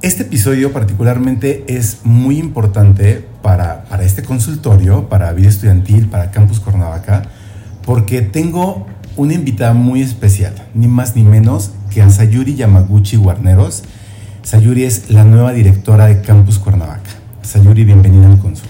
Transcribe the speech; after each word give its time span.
Este 0.00 0.22
episodio 0.22 0.72
particularmente 0.72 1.64
es 1.66 2.04
muy 2.04 2.38
importante 2.38 3.26
para, 3.42 3.82
para 3.86 4.04
este 4.04 4.22
consultorio, 4.22 5.08
para 5.08 5.32
vida 5.32 5.48
estudiantil, 5.48 6.06
para 6.06 6.30
Campus 6.30 6.60
Cuernavaca, 6.60 7.22
porque 7.84 8.22
tengo 8.22 8.86
una 9.16 9.34
invitada 9.34 9.72
muy 9.72 10.00
especial, 10.00 10.54
ni 10.72 10.86
más 10.86 11.16
ni 11.16 11.24
menos 11.24 11.72
que 11.92 12.00
a 12.00 12.10
Sayuri 12.10 12.54
Yamaguchi 12.54 13.16
Guarneros. 13.16 13.82
Sayuri 14.44 14.84
es 14.84 15.10
la 15.10 15.24
nueva 15.24 15.52
directora 15.52 16.06
de 16.06 16.20
Campus 16.20 16.60
Cuernavaca. 16.60 17.10
Sayuri, 17.42 17.82
bienvenida 17.82 18.28
al 18.28 18.38
Consul. 18.38 18.68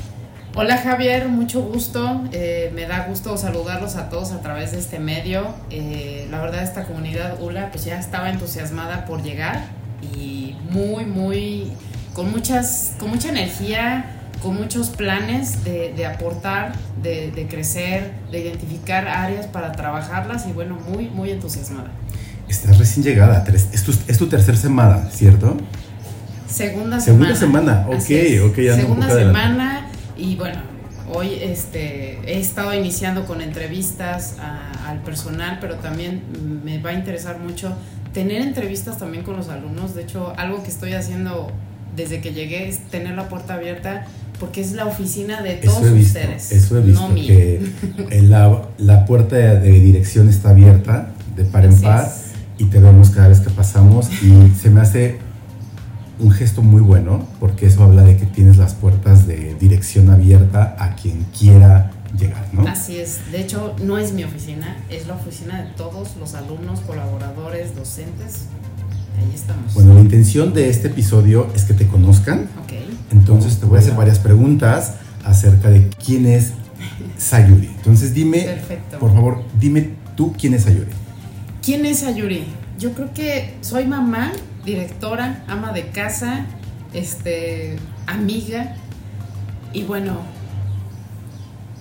Hola 0.55 0.79
Javier, 0.79 1.29
mucho 1.29 1.61
gusto. 1.61 2.23
Eh, 2.33 2.73
me 2.75 2.87
da 2.87 3.05
gusto 3.07 3.37
saludarlos 3.37 3.97
a 3.97 4.09
todos 4.09 4.33
a 4.33 4.41
través 4.41 4.73
de 4.73 4.79
este 4.79 4.99
medio. 4.99 5.49
Eh, 5.69 6.27
la 6.31 6.41
verdad 6.41 6.63
esta 6.63 6.85
comunidad 6.85 7.39
ULA 7.43 7.71
pues 7.71 7.85
ya 7.85 8.01
estaba 8.01 8.31
entusiasmada 8.31 9.05
por 9.05 9.23
llegar 9.23 9.78
y 10.03 10.55
muy, 10.71 11.05
muy, 11.05 11.73
con, 12.13 12.31
muchas, 12.31 12.95
con 12.99 13.11
mucha 13.11 13.29
energía, 13.29 14.05
con 14.43 14.57
muchos 14.57 14.91
planes 14.91 15.65
de, 15.65 15.93
de 15.95 16.07
aportar, 16.07 16.73
de, 17.03 17.31
de, 17.31 17.47
crecer, 17.49 18.13
de 18.31 18.41
identificar 18.41 19.09
áreas 19.09 19.47
para 19.47 19.73
trabajarlas 19.73 20.47
y 20.47 20.53
bueno, 20.53 20.79
muy, 20.93 21.09
muy 21.09 21.31
entusiasmada. 21.31 21.91
Estás 22.49 22.79
recién 22.79 23.05
llegada, 23.05 23.45
es 23.53 23.83
tu, 23.83 23.93
es 24.07 24.19
tu 24.19 24.27
tercera 24.27 24.57
semana, 24.57 25.09
¿cierto? 25.11 25.57
Segunda 26.49 26.99
semana. 26.99 27.35
Segunda 27.35 27.35
semana, 27.35 27.87
ok, 27.89 28.51
ok, 28.51 28.59
ya 28.59 28.77
Segunda 28.77 29.11
semana 29.11 29.87
y 30.17 30.37
bueno, 30.37 30.61
hoy 31.13 31.35
este, 31.43 32.21
he 32.25 32.41
estado 32.41 32.73
iniciando 32.75 33.27
con 33.27 33.43
entrevistas 33.43 34.37
a, 34.41 34.89
al 34.89 35.03
personal, 35.03 35.59
pero 35.61 35.77
también 35.77 36.23
me 36.65 36.79
va 36.79 36.91
a 36.91 36.95
interesar 36.95 37.39
mucho 37.39 37.77
tener 38.13 38.43
entrevistas 38.43 38.99
también 38.99 39.25
con 39.25 39.37
los 39.37 39.49
alumnos. 39.49 39.95
De 39.95 40.03
hecho, 40.03 40.33
algo 40.37 40.63
que 40.63 40.69
estoy 40.69 40.93
haciendo 40.93 41.51
desde 41.97 42.21
que 42.21 42.33
llegué 42.33 42.69
es 42.69 42.79
tener 42.91 43.15
la 43.15 43.29
puerta 43.29 43.55
abierta 43.55 44.07
porque 44.39 44.61
es 44.61 44.73
la 44.73 44.87
oficina 44.87 45.43
de 45.43 45.55
todos 45.55 45.83
ustedes. 45.91 46.53
Eso 46.53 46.79
he 46.79 46.83
visto, 46.83 47.13
que 47.15 47.61
la, 48.23 48.63
la, 48.79 49.05
puerta 49.05 49.37
de 49.37 49.73
dirección 49.73 50.29
está 50.29 50.51
abierta 50.51 51.11
de 51.37 51.45
par 51.45 51.65
en 51.65 51.81
par 51.81 52.09
y 52.57 52.65
te 52.65 52.79
vemos 52.79 53.11
cada 53.11 53.29
vez 53.29 53.41
que 53.41 53.51
pasamos 53.51 54.09
y 54.23 54.53
se 54.61 54.71
me 54.71 54.81
hace 54.81 55.19
un 56.21 56.31
gesto 56.31 56.63
muy 56.63 56.81
bueno 56.81 57.27
porque 57.41 57.67
eso 57.67 57.85
habla 57.85 58.03
de 58.03 58.17
que 58.17 58.27
tienes 58.27 58.57
las 58.57 58.75
puertas 58.75 59.27
de 59.27 59.55
dirección 59.59 60.11
abierta 60.11 60.77
a 60.79 60.95
quien 60.95 61.27
quiera 61.37 61.91
llegar, 62.17 62.47
¿no? 62.53 62.67
Así 62.67 62.99
es. 62.99 63.31
De 63.33 63.41
hecho, 63.41 63.75
no 63.83 63.99
es 63.99 64.13
mi 64.13 64.25
oficina, 64.25 64.77
es 64.89 65.07
la 65.07 65.15
oficina 65.15 65.63
de 65.63 65.71
todos 65.73 66.17
los 66.17 66.35
alumnos, 66.35 66.81
colaboradores, 66.81 67.75
docentes. 67.75 68.47
Ahí 69.19 69.33
estamos. 69.35 69.75
Bueno, 69.75 69.95
la 69.95 70.01
intención 70.01 70.55
de 70.55 70.71
este 70.71 70.89
episodio 70.89 71.49
es 71.55 71.65
que 71.65 71.75
te 71.75 71.87
conozcan. 71.87 72.49
Ok. 72.63 72.73
Entonces 73.11 73.59
te 73.59 73.67
voy 73.67 73.79
a 73.79 73.81
hacer 73.81 73.95
varias 73.95 74.19
preguntas 74.19 74.95
acerca 75.25 75.71
de 75.71 75.89
quién 76.05 76.27
es 76.27 76.53
Sayuri. 77.17 77.67
Entonces 77.77 78.15
dime, 78.15 78.43
Perfecto. 78.43 78.99
por 78.99 79.13
favor, 79.13 79.43
dime 79.59 79.91
tú 80.17 80.35
quién 80.39 80.55
es 80.55 80.65
Sayuri. 80.65 80.91
¿Quién 81.63 81.85
es 81.87 82.01
Sayuri? 82.01 82.45
Yo 82.79 82.93
creo 82.93 83.13
que 83.13 83.55
soy 83.61 83.87
mamá, 83.87 84.33
directora, 84.65 85.45
ama 85.49 85.73
de 85.73 85.89
casa, 85.89 86.47
este, 86.93 87.77
amiga. 88.07 88.77
Y 89.73 89.83
bueno, 89.83 90.19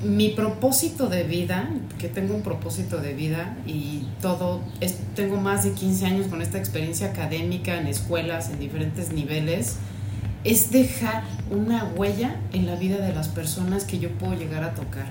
mi 0.04 0.30
propósito 0.30 1.08
de 1.08 1.24
vida, 1.24 1.70
que 1.98 2.08
tengo 2.08 2.36
un 2.36 2.44
propósito 2.44 3.00
de 3.00 3.14
vida 3.14 3.58
y 3.66 4.08
todo, 4.22 4.62
tengo 5.16 5.38
más 5.38 5.64
de 5.64 5.72
15 5.72 6.06
años 6.06 6.28
con 6.28 6.42
esta 6.42 6.58
experiencia 6.58 7.08
académica 7.08 7.80
en 7.80 7.88
escuelas, 7.88 8.50
en 8.50 8.60
diferentes 8.60 9.12
niveles, 9.12 9.78
es 10.44 10.72
dejar 10.72 11.24
una 11.50 11.86
huella 11.96 12.36
en 12.54 12.68
la 12.68 12.76
vida 12.76 12.98
de 12.98 13.14
las 13.14 13.28
personas 13.28 13.86
que 13.86 13.98
yo 14.00 14.10
puedo 14.12 14.36
llegar 14.36 14.64
a 14.64 14.76
tocar, 14.76 15.08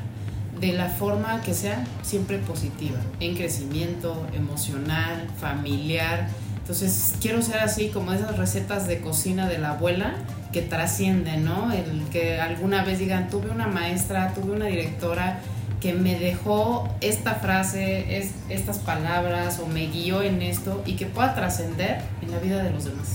de 0.60 0.72
la 0.72 0.88
forma 0.88 1.42
que 1.42 1.52
sea 1.52 1.84
siempre 2.02 2.38
positiva, 2.38 2.98
en 3.18 3.36
crecimiento 3.36 4.26
emocional, 4.34 5.26
familiar. 5.40 6.28
Entonces 6.66 7.14
quiero 7.20 7.42
ser 7.42 7.60
así 7.60 7.90
como 7.90 8.12
esas 8.12 8.36
recetas 8.36 8.88
de 8.88 8.98
cocina 8.98 9.48
de 9.48 9.58
la 9.58 9.70
abuela, 9.70 10.14
que 10.52 10.62
trasciende, 10.62 11.36
¿no? 11.36 11.70
El 11.72 12.02
que 12.10 12.40
alguna 12.40 12.82
vez 12.82 12.98
digan, 12.98 13.28
tuve 13.28 13.50
una 13.50 13.68
maestra, 13.68 14.34
tuve 14.34 14.50
una 14.50 14.66
directora 14.66 15.38
que 15.80 15.92
me 15.92 16.18
dejó 16.18 16.88
esta 17.00 17.36
frase, 17.36 18.18
es, 18.18 18.30
estas 18.48 18.78
palabras 18.78 19.60
o 19.60 19.68
me 19.68 19.86
guió 19.86 20.22
en 20.22 20.42
esto 20.42 20.82
y 20.84 20.96
que 20.96 21.06
pueda 21.06 21.36
trascender 21.36 21.98
en 22.20 22.32
la 22.32 22.40
vida 22.40 22.60
de 22.64 22.72
los 22.72 22.86
demás. 22.86 23.10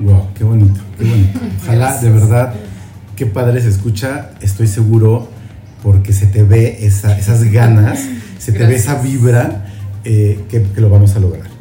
Wow, 0.00 0.30
qué 0.34 0.42
bonito, 0.42 0.80
qué 0.98 1.04
bonito. 1.04 1.40
Ojalá, 1.62 1.96
de 1.98 2.10
verdad, 2.10 2.54
qué 3.14 3.26
padre 3.26 3.60
se 3.62 3.68
escucha, 3.68 4.32
estoy 4.40 4.66
seguro, 4.66 5.28
porque 5.84 6.12
se 6.12 6.26
te 6.26 6.42
ve 6.42 6.78
esa, 6.80 7.16
esas 7.16 7.44
ganas, 7.44 8.00
se 8.40 8.50
te 8.50 8.66
ve 8.66 8.74
esa 8.74 9.00
vibra 9.00 9.66
eh, 10.02 10.44
que, 10.48 10.62
que, 10.62 10.80
lo 10.80 10.88
vamos 10.90 11.14
a 11.14 11.20
lograr. 11.20 11.53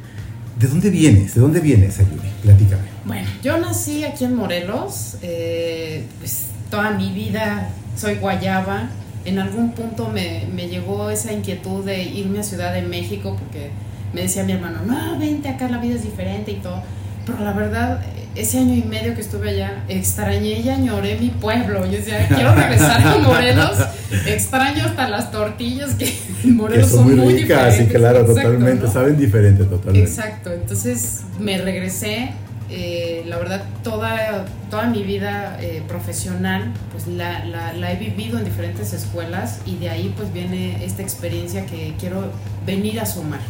¿De 0.59 0.67
dónde 0.67 0.89
vienes? 0.89 1.33
¿De 1.35 1.41
dónde 1.41 1.59
vienes, 1.59 1.99
Ayuri? 1.99 2.29
Platícame. 2.41 2.83
Bueno, 3.05 3.27
yo 3.41 3.57
nací 3.57 4.03
aquí 4.03 4.25
en 4.25 4.35
Morelos, 4.35 5.17
eh, 5.21 6.05
pues 6.19 6.45
toda 6.69 6.91
mi 6.91 7.11
vida 7.11 7.69
soy 7.97 8.15
guayaba. 8.15 8.89
En 9.25 9.39
algún 9.39 9.71
punto 9.71 10.09
me, 10.09 10.45
me, 10.53 10.67
llegó 10.67 11.09
esa 11.09 11.31
inquietud 11.31 11.83
de 11.85 12.03
irme 12.03 12.39
a 12.39 12.43
Ciudad 12.43 12.73
de 12.73 12.81
México 12.81 13.35
porque 13.39 13.71
me 14.13 14.21
decía 14.21 14.43
mi 14.43 14.51
hermano, 14.51 14.79
no, 14.85 15.17
vente 15.17 15.49
acá, 15.49 15.69
la 15.69 15.79
vida 15.79 15.95
es 15.95 16.03
diferente 16.03 16.51
y 16.51 16.55
todo. 16.55 16.81
Pero 17.25 17.43
la 17.43 17.53
verdad, 17.53 18.01
ese 18.35 18.59
año 18.59 18.75
y 18.75 18.83
medio 18.83 19.15
que 19.15 19.21
estuve 19.21 19.49
allá, 19.49 19.83
extrañé 19.87 20.59
y 20.59 20.69
añoré 20.69 21.17
mi 21.17 21.29
pueblo. 21.29 21.85
Yo 21.85 21.91
decía, 21.93 22.27
quiero 22.27 22.53
regresar 22.53 23.05
a 23.05 23.17
Morelos. 23.19 23.77
Extraño 24.27 24.85
hasta 24.85 25.09
las 25.09 25.31
tortillas 25.31 25.95
que 25.95 26.13
en 26.43 26.57
Morelos 26.57 26.87
que 26.87 26.95
son, 26.95 27.05
muy, 27.05 27.15
muy 27.15 27.33
ricas, 27.33 27.75
sí, 27.75 27.85
claro, 27.85 28.19
Exacto, 28.19 28.41
totalmente. 28.41 28.85
¿no? 28.85 28.91
Saben 28.91 29.17
diferente, 29.17 29.63
totalmente. 29.63 30.09
Exacto. 30.09 30.51
Entonces 30.51 31.21
me 31.39 31.57
regresé 31.57 32.31
eh, 32.75 33.23
la 33.27 33.37
verdad, 33.37 33.63
toda, 33.83 34.45
toda 34.71 34.87
mi 34.87 35.03
vida 35.03 35.59
eh, 35.61 35.83
profesional, 35.87 36.71
pues 36.91 37.05
la, 37.05 37.45
la, 37.45 37.73
la, 37.73 37.91
he 37.91 37.97
vivido 37.97 38.39
en 38.39 38.45
diferentes 38.45 38.93
escuelas 38.93 39.59
y 39.67 39.75
de 39.77 39.89
ahí 39.89 40.11
pues 40.17 40.33
viene 40.33 40.83
esta 40.83 41.03
experiencia 41.03 41.67
que 41.67 41.93
quiero 41.99 42.31
venir 42.65 42.99
a 42.99 43.05
sumar. 43.05 43.41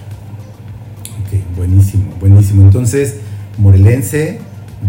Ok, 1.21 1.55
buenísimo, 1.55 2.13
buenísimo. 2.19 2.63
Entonces, 2.63 3.19
morelense 3.57 4.39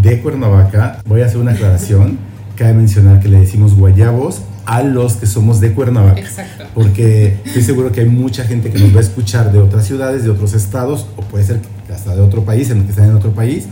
de 0.03 0.21
Cuernavaca, 0.21 1.03
voy 1.07 1.23
a 1.23 1.27
hacer 1.27 1.39
una 1.39 1.53
aclaración. 1.53 2.19
Cabe 2.57 2.75
mencionar 2.75 3.21
que 3.21 3.29
le 3.29 3.41
decimos 3.41 3.75
guayabos 3.77 4.43
a 4.65 4.83
los 4.83 5.15
que 5.15 5.27
somos 5.27 5.61
de 5.61 5.73
Cuernavaca. 5.73 6.21
Exacto. 6.21 6.65
Porque 6.73 7.39
estoy 7.45 7.63
seguro 7.63 7.93
que 7.93 8.01
hay 8.01 8.09
mucha 8.09 8.45
gente 8.45 8.71
que 8.71 8.79
nos 8.79 8.95
va 8.95 8.99
a 8.99 9.03
escuchar 9.03 9.53
de 9.53 9.59
otras 9.59 9.87
ciudades, 9.87 10.23
de 10.25 10.31
otros 10.31 10.55
estados, 10.55 11.07
o 11.17 11.23
puede 11.23 11.45
ser 11.45 11.61
hasta 11.93 12.15
de 12.15 12.23
otro 12.23 12.45
país, 12.45 12.71
en 12.71 12.79
el 12.79 12.85
que 12.85 12.91
están 12.91 13.09
en 13.09 13.17
otro 13.17 13.33
país. 13.33 13.67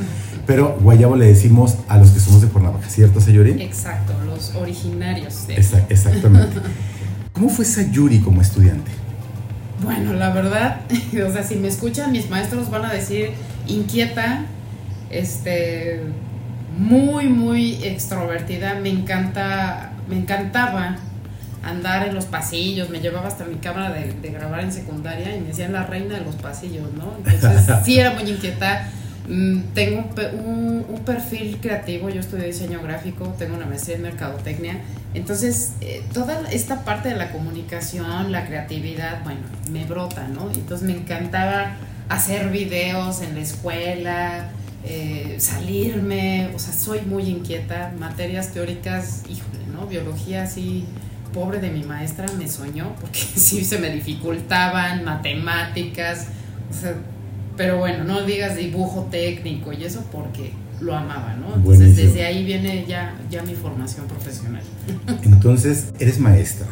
Pero 0.47 0.77
guayabo 0.81 1.17
le 1.17 1.27
decimos 1.27 1.77
a 1.89 1.99
los 1.99 2.11
que 2.11 2.21
somos 2.21 2.43
de 2.43 2.49
Cuernavaca, 2.49 2.89
¿cierto, 2.89 3.21
Sayuri? 3.21 3.63
Exacto, 3.63 4.13
los 4.27 4.55
originarios 4.57 5.47
de... 5.47 5.55
Exact 5.55 5.91
exactamente. 5.91 6.57
¿Cómo 7.33 7.49
fue 7.49 7.65
Sayuri 7.65 8.19
como 8.19 8.43
estudiante? 8.43 8.91
Bueno, 9.83 10.13
la 10.13 10.33
verdad, 10.33 10.81
o 11.29 11.33
sea, 11.33 11.45
si 11.45 11.57
me 11.57 11.69
escuchan 11.69 12.13
mis 12.13 12.29
maestros 12.29 12.71
van 12.71 12.85
a 12.85 12.93
decir 12.93 13.31
inquieta, 13.67 14.47
este, 15.13 16.01
muy, 16.77 17.29
muy 17.29 17.85
extrovertida, 17.85 18.75
me 18.75 18.89
encanta, 18.89 19.93
me 20.09 20.17
encantaba 20.17 20.97
andar 21.63 22.09
en 22.09 22.15
los 22.15 22.25
pasillos, 22.25 22.91
me 22.91 23.01
llevaba 23.01 23.29
hasta 23.29 23.45
mi 23.45 23.57
cámara 23.57 23.93
de, 23.93 24.13
de 24.15 24.31
grabar 24.31 24.61
en 24.61 24.73
secundaria 24.73 25.37
y 25.37 25.41
me 25.41 25.49
decían 25.49 25.73
la 25.73 25.85
reina 25.87 26.19
de 26.19 26.25
los 26.25 26.35
pasillos, 26.37 26.93
¿no? 26.95 27.15
Entonces 27.19 27.71
sí 27.85 27.99
era 27.99 28.11
muy 28.15 28.29
inquieta. 28.29 28.89
Tengo 29.73 30.11
un, 30.45 30.85
un, 30.89 31.01
perfil 31.05 31.59
creativo, 31.61 32.11
yo 32.11 32.19
estudié 32.19 32.47
diseño 32.47 32.83
gráfico, 32.83 33.33
tengo 33.39 33.55
una 33.55 33.67
maestría 33.67 33.97
en 33.97 34.03
mercadotecnia, 34.03 34.81
entonces 35.15 35.75
eh, 35.81 36.03
toda 36.13 36.51
esta 36.51 36.85
parte 36.85 37.11
de 37.11 37.15
la 37.15 37.31
comunicación, 37.31 38.33
la 38.33 38.45
creatividad, 38.47 39.23
bueno, 39.23 39.41
me 39.71 39.85
brota, 39.85 40.27
¿no? 40.27 40.51
Entonces 40.51 40.87
me 40.87 40.97
encantaba 40.97 41.77
hacer 42.09 42.51
videos 42.51 43.23
en 43.23 43.37
la 43.37 43.41
escuela, 43.41 44.51
eh, 44.85 45.37
salirme, 45.39 46.51
o 46.55 46.59
sea, 46.59 46.73
soy 46.73 47.03
muy 47.03 47.25
inquieta, 47.25 47.95
materias 47.99 48.53
teóricas, 48.53 49.23
híjole, 49.29 49.65
¿no? 49.73 49.87
Biología 49.87 50.43
así, 50.43 50.85
pobre 51.33 51.61
de 51.61 51.71
mi 51.71 51.85
maestra, 51.85 52.27
me 52.39 52.49
soñó, 52.49 52.95
porque 53.01 53.21
sí 53.37 53.65
se 53.65 53.79
me 53.79 53.91
dificultaban, 53.91 55.05
matemáticas, 55.05 56.27
o 56.71 56.75
sea, 56.81 56.95
pero 57.57 57.79
bueno, 57.79 58.05
no 58.05 58.23
digas 58.23 58.57
dibujo 58.57 59.09
técnico 59.11 59.73
y 59.73 59.85
eso 59.85 60.05
porque 60.11 60.53
lo 60.81 60.97
amaba, 60.97 61.37
¿no? 61.37 61.55
Entonces 61.55 61.97
desde 61.97 62.25
ahí 62.25 62.45
viene 62.45 62.85
ya, 62.89 63.15
ya 63.31 63.43
mi 63.43 63.55
formación 63.55 64.07
profesional. 64.07 64.63
Entonces, 65.23 65.93
eres 66.01 66.19
maestra. 66.19 66.67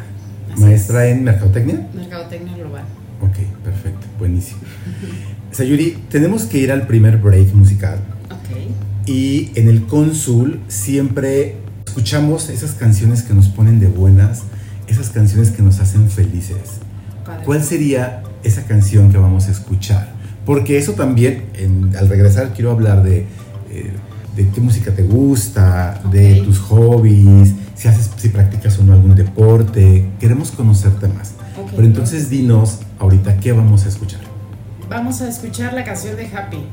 ¿Maestra 0.56 1.06
en 1.06 1.22
Mercadotecnia? 1.22 1.86
Mercadotecnia 1.94 2.56
Global. 2.56 2.84
Ok, 3.20 3.36
perfecto, 3.62 4.06
buenísimo. 4.18 4.60
Sayuri, 5.52 5.98
tenemos 6.10 6.44
que 6.44 6.58
ir 6.58 6.72
al 6.72 6.86
primer 6.86 7.18
break 7.18 7.54
musical. 7.54 7.98
Ok. 8.26 9.08
Y 9.08 9.50
en 9.54 9.68
el 9.68 9.86
cónsul 9.86 10.60
siempre 10.68 11.56
escuchamos 11.86 12.48
esas 12.50 12.72
canciones 12.72 13.22
que 13.22 13.34
nos 13.34 13.48
ponen 13.48 13.80
de 13.80 13.88
buenas, 13.88 14.42
esas 14.86 15.10
canciones 15.10 15.50
que 15.50 15.62
nos 15.62 15.80
hacen 15.80 16.08
felices. 16.08 16.80
¿Cuál 17.44 17.64
sería 17.64 18.22
esa 18.44 18.64
canción 18.64 19.10
que 19.10 19.18
vamos 19.18 19.48
a 19.48 19.50
escuchar? 19.50 20.12
Porque 20.46 20.78
eso 20.78 20.92
también, 20.92 21.44
al 21.98 22.08
regresar, 22.08 22.52
quiero 22.54 22.70
hablar 22.70 23.02
de, 23.02 23.26
eh, 23.70 23.90
de 24.36 24.48
qué 24.48 24.60
música 24.60 24.92
te 24.92 25.02
gusta, 25.02 26.00
de 26.10 26.42
tus 26.42 26.58
hobbies, 26.58 27.54
si, 27.74 27.88
haces, 27.88 28.10
si 28.16 28.28
practicas 28.28 28.78
o 28.78 28.84
no 28.84 28.92
algún 28.92 29.14
deporte. 29.14 30.06
Queremos 30.20 30.50
conocerte 30.52 31.08
más. 31.08 31.34
Pero 31.70 31.84
entonces 31.84 32.30
dinos 32.30 32.78
ahorita 32.98 33.36
qué 33.38 33.52
vamos 33.52 33.84
a 33.84 33.88
escuchar. 33.88 34.29
Vamos 34.90 35.22
a 35.22 35.28
escuchar 35.28 35.72
la 35.72 35.84
canción 35.84 36.16
de 36.16 36.26
Happy. 36.26 36.66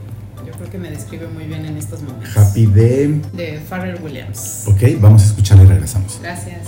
Yo 0.43 0.51
creo 0.53 0.71
que 0.71 0.79
me 0.79 0.89
describe 0.89 1.27
muy 1.27 1.43
bien 1.43 1.67
en 1.67 1.77
estos 1.77 2.01
momentos. 2.01 2.35
Happy 2.35 2.65
de... 2.65 3.21
De 3.33 3.59
Pharrell 3.69 4.01
Williams. 4.01 4.63
Ok, 4.65 4.99
vamos 4.99 5.21
a 5.21 5.25
escucharla 5.27 5.65
y 5.65 5.67
regresamos. 5.67 6.17
Gracias. 6.19 6.61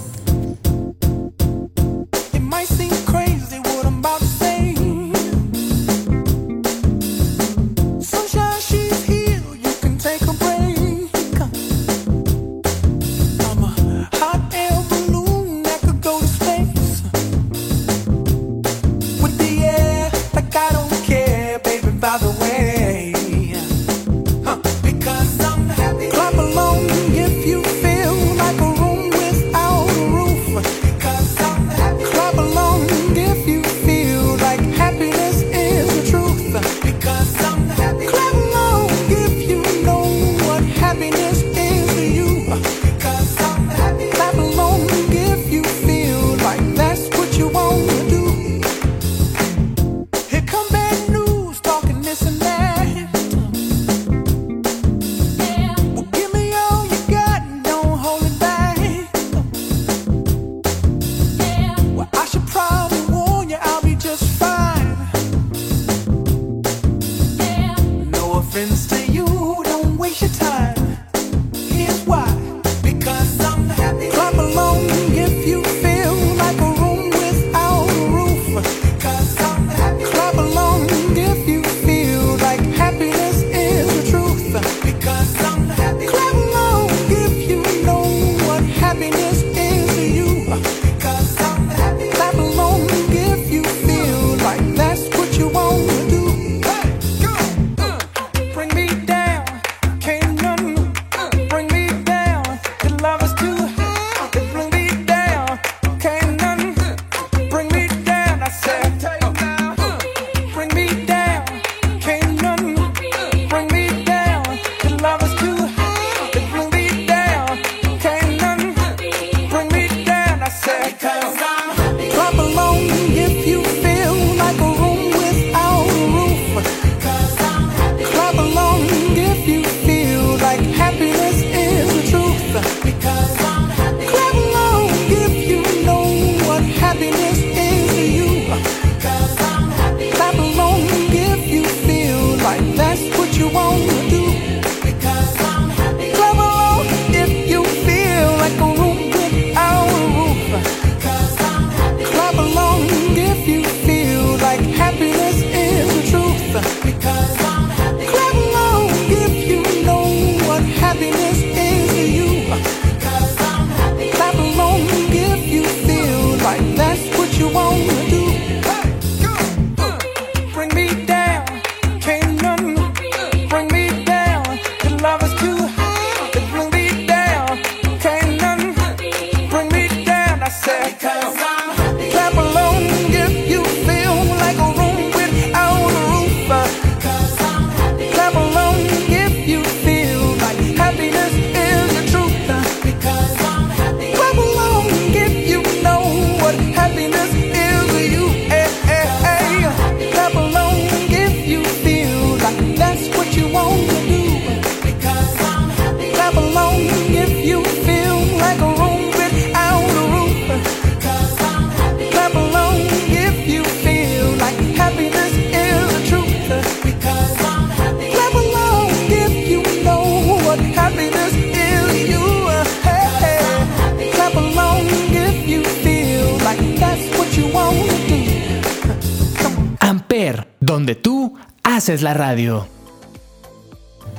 Donde 230.79 230.95
tú 230.95 231.33
haces 231.61 232.01
la 232.01 232.13
radio. 232.13 232.65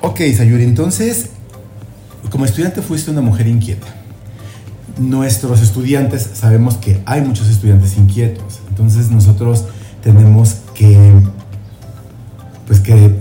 Ok, 0.02 0.20
Sayuri, 0.36 0.64
entonces, 0.64 1.30
como 2.30 2.44
estudiante 2.44 2.82
fuiste 2.82 3.10
una 3.10 3.22
mujer 3.22 3.46
inquieta. 3.46 3.86
Nuestros 4.98 5.62
estudiantes, 5.62 6.28
sabemos 6.34 6.76
que 6.76 7.00
hay 7.06 7.22
muchos 7.22 7.48
estudiantes 7.48 7.96
inquietos, 7.96 8.60
entonces 8.68 9.10
nosotros 9.10 9.64
tenemos 10.02 10.56
que, 10.74 11.14
pues 12.66 12.80
que, 12.80 13.16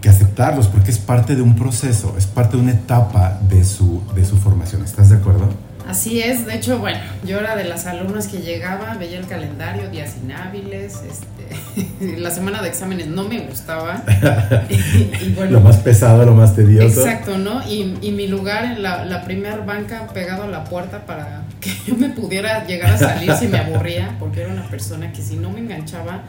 que 0.00 0.08
aceptarlos 0.08 0.66
porque 0.66 0.90
es 0.90 0.98
parte 0.98 1.36
de 1.36 1.42
un 1.42 1.54
proceso, 1.54 2.16
es 2.18 2.26
parte 2.26 2.56
de 2.56 2.64
una 2.64 2.72
etapa 2.72 3.38
de 3.48 3.64
su, 3.64 4.02
de 4.16 4.24
su 4.24 4.36
formación. 4.36 4.82
¿Estás 4.82 5.10
de 5.10 5.16
acuerdo? 5.16 5.48
Así 5.88 6.20
es, 6.20 6.44
de 6.44 6.54
hecho, 6.54 6.78
bueno, 6.78 6.98
yo 7.24 7.38
era 7.38 7.56
de 7.56 7.64
las 7.64 7.86
alumnas 7.86 8.28
que 8.28 8.40
llegaba, 8.40 8.94
veía 8.98 9.18
el 9.18 9.26
calendario, 9.26 9.88
días 9.88 10.16
inhábiles, 10.22 10.96
este, 10.96 12.16
la 12.18 12.30
semana 12.30 12.60
de 12.60 12.68
exámenes 12.68 13.06
no 13.06 13.24
me 13.24 13.38
gustaba. 13.38 14.02
y, 14.68 15.32
bueno, 15.32 15.52
lo 15.52 15.60
más 15.60 15.78
pesado, 15.78 16.26
lo 16.26 16.34
más 16.34 16.54
tedioso. 16.54 17.00
Exacto, 17.00 17.38
¿no? 17.38 17.66
Y, 17.66 17.96
y 18.02 18.12
mi 18.12 18.26
lugar 18.26 18.66
en 18.66 18.82
la, 18.82 19.06
la 19.06 19.24
primera 19.24 19.56
banca 19.64 20.06
pegado 20.12 20.42
a 20.42 20.48
la 20.48 20.64
puerta 20.64 21.06
para 21.06 21.44
que 21.60 21.70
yo 21.86 21.96
me 21.96 22.10
pudiera 22.10 22.66
llegar 22.66 22.92
a 22.92 22.98
salir 22.98 23.32
si 23.32 23.48
me 23.48 23.56
aburría, 23.56 24.14
porque 24.18 24.42
era 24.42 24.52
una 24.52 24.68
persona 24.68 25.10
que 25.10 25.22
si 25.22 25.36
no 25.36 25.48
me 25.48 25.60
enganchaba, 25.60 26.20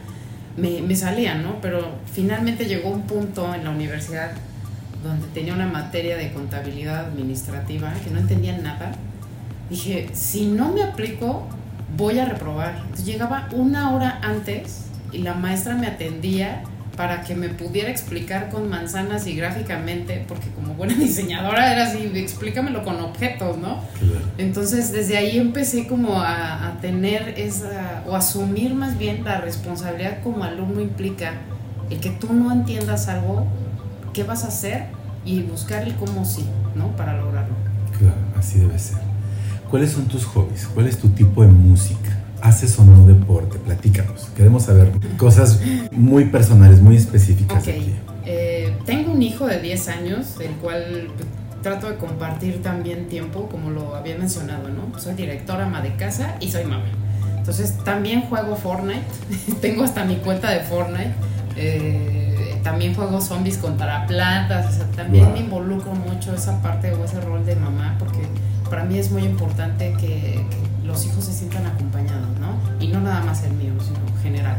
me, 0.55 0.81
me 0.81 0.95
salía, 0.95 1.35
¿no? 1.35 1.59
Pero 1.61 1.95
finalmente 2.13 2.63
llegó 2.63 2.91
un 2.91 3.01
punto 3.01 3.53
en 3.53 3.65
la 3.65 3.71
universidad 3.71 4.31
donde 5.03 5.27
tenía 5.33 5.53
una 5.53 5.67
materia 5.67 6.15
de 6.15 6.31
contabilidad 6.31 7.07
administrativa 7.07 7.91
que 8.05 8.09
no 8.09 8.19
entendía 8.19 8.57
nada 8.57 8.93
dije, 9.69 10.09
si 10.13 10.45
no 10.47 10.71
me 10.71 10.83
aplico, 10.83 11.47
voy 11.95 12.19
a 12.19 12.25
reprobar. 12.25 12.75
Entonces 12.81 13.05
llegaba 13.05 13.47
una 13.51 13.93
hora 13.93 14.19
antes 14.21 14.85
y 15.11 15.19
la 15.19 15.33
maestra 15.33 15.75
me 15.75 15.87
atendía 15.87 16.63
para 16.95 17.21
que 17.21 17.33
me 17.33 17.47
pudiera 17.47 17.89
explicar 17.89 18.49
con 18.49 18.69
manzanas 18.69 19.25
y 19.25 19.33
gráficamente, 19.33 20.25
porque 20.27 20.49
como 20.49 20.73
buena 20.73 20.93
diseñadora 20.99 21.71
era 21.71 21.85
así, 21.85 22.11
explícamelo 22.15 22.83
con 22.83 22.99
objetos, 22.99 23.57
¿no? 23.57 23.79
Entonces 24.37 24.91
desde 24.91 25.15
ahí 25.15 25.37
empecé 25.37 25.87
como 25.87 26.21
a, 26.21 26.67
a, 26.67 26.81
tener 26.81 27.35
esa, 27.37 28.03
o 28.05 28.17
asumir 28.17 28.73
más 28.73 28.97
bien 28.97 29.23
la 29.23 29.39
responsabilidad 29.39 30.21
como 30.23 30.43
alumno 30.43 30.81
implica 30.81 31.35
el 31.89 32.01
que 32.01 32.09
tú 32.09 32.33
no 32.33 32.51
entiendas 32.51 33.07
algo, 33.07 33.47
qué 34.11 34.23
vas 34.23 34.43
a 34.43 34.49
hacer 34.49 34.87
y 35.23 35.41
buscar 35.43 35.83
el 35.83 35.95
cómo 35.95 36.25
sí, 36.25 36.45
¿no? 36.75 36.95
Para 36.97 37.15
lograrlo. 37.15 37.55
Claro, 37.97 38.17
así 38.37 38.59
debe 38.59 38.77
ser. 38.77 39.08
¿Cuáles 39.69 39.91
son 39.91 40.05
tus 40.05 40.25
hobbies? 40.25 40.67
¿Cuál 40.73 40.87
es 40.87 40.97
tu 40.97 41.09
tipo 41.09 41.43
de 41.43 41.47
música? 41.47 42.17
¿Haces 42.41 42.79
o 42.79 42.85
no 42.85 43.05
deporte? 43.05 43.59
Platícanos. 43.59 44.29
Queremos 44.35 44.63
saber 44.63 44.91
cosas 45.17 45.61
muy 45.91 46.25
personales, 46.25 46.81
muy 46.81 46.95
específicas. 46.95 47.61
Okay. 47.61 47.99
Eh, 48.25 48.75
tengo 48.85 49.11
un 49.11 49.21
hijo 49.21 49.45
de 49.45 49.61
10 49.61 49.87
años, 49.89 50.37
del 50.39 50.53
cual 50.53 51.09
trato 51.61 51.89
de 51.89 51.97
compartir 51.97 52.63
también 52.63 53.07
tiempo, 53.09 53.47
como 53.49 53.69
lo 53.69 53.95
había 53.95 54.17
mencionado, 54.17 54.69
¿no? 54.69 54.97
Soy 54.99 55.13
directora, 55.13 55.65
ama 55.65 55.81
de 55.81 55.95
casa 55.95 56.35
y 56.39 56.49
soy 56.49 56.63
mamá. 56.63 56.85
Entonces 57.37 57.77
también 57.83 58.21
juego 58.21 58.55
Fortnite, 58.55 59.03
tengo 59.61 59.83
hasta 59.83 60.03
mi 60.03 60.15
cuenta 60.15 60.49
de 60.51 60.61
Fortnite. 60.61 61.13
Eh, 61.57 62.59
también 62.63 62.93
juego 62.93 63.21
zombies 63.21 63.57
contra 63.57 64.05
plantas, 64.07 64.73
o 64.73 64.77
sea, 64.77 64.85
también 64.91 65.31
me 65.33 65.39
involucro 65.39 65.93
mucho 65.93 66.33
esa 66.33 66.61
parte 66.61 66.91
o 66.93 67.03
ese 67.05 67.19
rol 67.21 67.45
de 67.45 67.55
mamá 67.55 67.95
porque 67.99 68.19
para 68.69 68.83
mí 68.83 68.97
es 68.97 69.11
muy 69.11 69.23
importante 69.23 69.95
que, 69.99 70.43
los 70.89 71.05
hijos 71.05 71.25
se 71.25 71.33
sientan 71.33 71.67
acompañados, 71.67 72.27
¿no? 72.39 72.57
Y 72.83 72.87
no 72.87 72.99
nada 72.99 73.21
más 73.21 73.43
el 73.43 73.53
mío, 73.53 73.73
sino 73.85 73.99
en 73.99 74.23
general. 74.23 74.57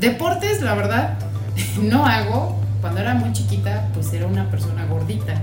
Deportes, 0.00 0.62
la 0.62 0.74
verdad, 0.74 1.18
no 1.82 2.06
hago. 2.06 2.58
Cuando 2.80 3.00
era 3.00 3.12
muy 3.14 3.30
chiquita, 3.32 3.88
pues 3.92 4.10
era 4.14 4.26
una 4.26 4.50
persona 4.50 4.86
gordita. 4.86 5.34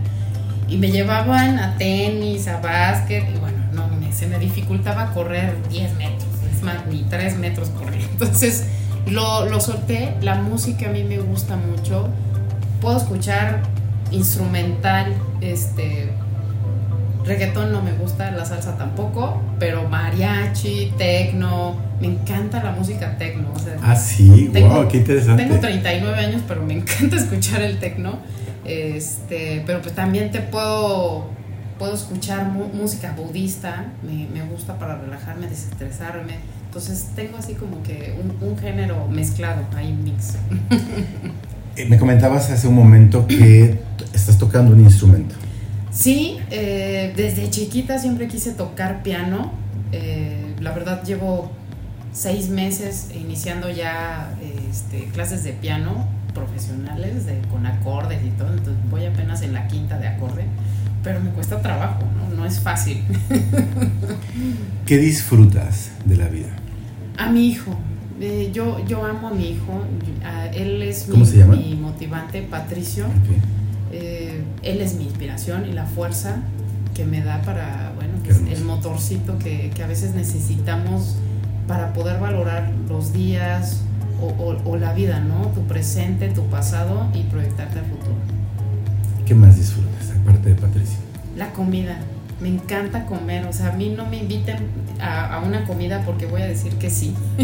Y 0.68 0.78
me 0.78 0.90
llevaban 0.90 1.60
a 1.60 1.78
tenis, 1.78 2.48
a 2.48 2.60
básquet, 2.60 3.30
y 3.30 3.38
bueno, 3.38 3.60
no, 3.74 3.90
se 4.12 4.26
me 4.26 4.40
dificultaba 4.40 5.14
correr 5.14 5.56
10 5.70 5.96
metros, 5.98 6.30
es 6.52 6.64
más, 6.64 6.86
ni 6.88 7.04
3 7.04 7.38
metros 7.38 7.70
correr. 7.70 8.02
Entonces, 8.12 8.66
lo, 9.06 9.46
lo 9.46 9.60
solté. 9.60 10.16
La 10.22 10.36
música 10.36 10.90
a 10.90 10.92
mí 10.92 11.04
me 11.04 11.20
gusta 11.20 11.58
mucho. 11.58 12.10
Puedo 12.80 12.98
escuchar 12.98 13.62
instrumental, 14.12 15.14
este, 15.42 16.12
Reggaetón 17.26 17.72
no 17.72 17.82
me 17.82 17.92
gusta, 17.94 18.32
la 18.32 18.46
salsa 18.46 18.78
tampoco, 18.78 19.42
pero 19.60 19.88
mariachi, 19.88 20.94
tecno, 20.98 21.76
me 22.00 22.08
encanta 22.08 22.64
la 22.64 22.72
música 22.72 23.18
tecno. 23.18 23.54
ah, 23.84 23.96
sí, 23.96 24.52
wow, 24.54 24.88
qué 24.88 24.98
interesante. 24.98 25.44
Tengo 25.44 25.60
39 25.60 26.20
años, 26.20 26.42
pero 26.48 26.64
me 26.64 26.74
encanta 26.78 27.18
escuchar 27.18 27.62
el 27.62 27.80
tecno. 27.80 28.20
Este, 28.66 29.64
pero 29.66 29.82
pues 29.82 29.94
también 29.96 30.32
te 30.32 30.40
puedo, 30.40 31.30
puedo 31.78 31.94
escuchar 31.94 32.46
música 32.46 33.14
budista, 33.16 33.86
me, 34.04 34.28
me, 34.28 34.48
gusta 34.48 34.78
para 34.78 34.98
relajarme, 34.98 35.48
desestresarme. 35.48 36.36
Entonces 36.66 37.10
tengo 37.16 37.38
así 37.38 37.54
como 37.54 37.84
que 37.84 38.18
un, 38.20 38.50
un 38.50 38.58
género 38.58 39.08
mezclado, 39.08 39.64
ahí 39.76 39.94
mix. 39.94 40.38
Eh, 41.78 41.86
me 41.86 41.98
comentabas 41.98 42.50
hace 42.50 42.68
un 42.68 42.76
momento 42.76 43.26
que 43.28 43.80
estás 44.14 44.38
tocando 44.38 44.74
un 44.74 44.82
instrumento. 44.82 45.36
Sí, 45.92 46.38
eh, 46.50 47.14
desde 47.16 47.50
chiquita 47.50 48.00
siempre 48.00 48.28
quise 48.28 48.54
tocar 48.54 49.04
piano. 49.04 49.52
Eh, 49.92 50.56
la 50.60 50.72
verdad 50.72 51.04
llevo 51.04 51.52
seis 52.14 52.50
meses 52.50 53.10
iniciando 53.14 53.70
ya 53.70 54.34
este, 54.70 55.06
clases 55.14 55.44
de 55.44 55.52
piano 55.54 56.08
profesionales 56.34 57.26
de, 57.26 57.40
con 57.52 57.66
acordes 57.66 58.24
y 58.26 58.30
todo, 58.30 58.54
entonces 58.54 58.76
voy 58.90 59.06
apenas 59.06 59.42
en 59.42 59.54
la 59.54 59.68
quinta 59.68 59.98
de 59.98 60.08
acorde, 60.08 60.46
pero 61.04 61.20
me 61.20 61.30
cuesta 61.32 61.62
trabajo, 61.62 62.04
no, 62.18 62.36
no 62.36 62.46
es 62.46 62.62
fácil. 62.62 63.04
¿Qué 64.86 64.98
disfrutas 64.98 65.92
de 66.06 66.16
la 66.16 66.28
vida? 66.28 66.50
A 67.18 67.30
mi 67.30 67.48
hijo. 67.48 67.76
Eh, 68.22 68.52
yo, 68.54 68.86
yo 68.88 69.04
amo 69.04 69.30
a 69.30 69.34
mi 69.34 69.50
hijo, 69.50 69.84
él 70.54 70.82
es 70.84 71.08
mi 71.10 71.76
motivante, 71.76 72.44
Patricio. 72.44 73.08
Eh, 73.92 74.44
él 74.64 74.82
es 74.82 74.96
mi 74.96 75.06
inspiración 75.06 75.68
y 75.68 75.74
la 75.74 75.86
fuerza 75.86 76.38
que 76.94 77.06
me 77.06 77.22
da 77.24 77.42
para, 77.42 77.94
bueno, 77.96 78.14
pues, 78.24 78.38
el 78.38 78.64
motorcito 78.66 79.38
que, 79.38 79.72
que, 79.74 79.84
a 79.84 79.88
veces 79.88 80.14
necesitamos 80.14 81.16
para 81.68 81.94
poder 81.94 82.20
valorar 82.20 82.72
los 82.90 83.14
días 83.14 83.82
o, 84.22 84.58
o, 84.66 84.78
la 84.78 84.94
vida, 84.94 85.20
¿no? 85.20 85.48
Tu 85.48 85.62
presente, 85.62 86.30
tu 86.30 86.46
pasado 86.48 87.08
y 87.14 87.24
proyectarte 87.24 87.80
al 87.80 87.86
futuro. 87.86 88.16
¿Qué 89.26 89.34
más 89.34 89.56
disfrutas, 89.58 90.12
aparte 90.22 90.50
de 90.50 90.56
Patricia? 90.56 90.98
La 91.36 91.52
comida. 91.54 91.98
Me 92.42 92.50
encanta 92.50 93.06
comer, 93.06 93.46
o 93.46 93.54
sea, 93.54 93.68
a 93.68 93.72
mí 93.74 93.94
no 93.96 94.08
me 94.08 94.18
inviten 94.18 94.58
a, 95.00 95.36
a 95.36 95.40
una 95.42 95.64
comida 95.66 96.02
porque 96.06 96.26
voy 96.26 96.42
a 96.42 96.48
decir 96.48 96.74
que 96.74 96.90
sí. 96.90 97.14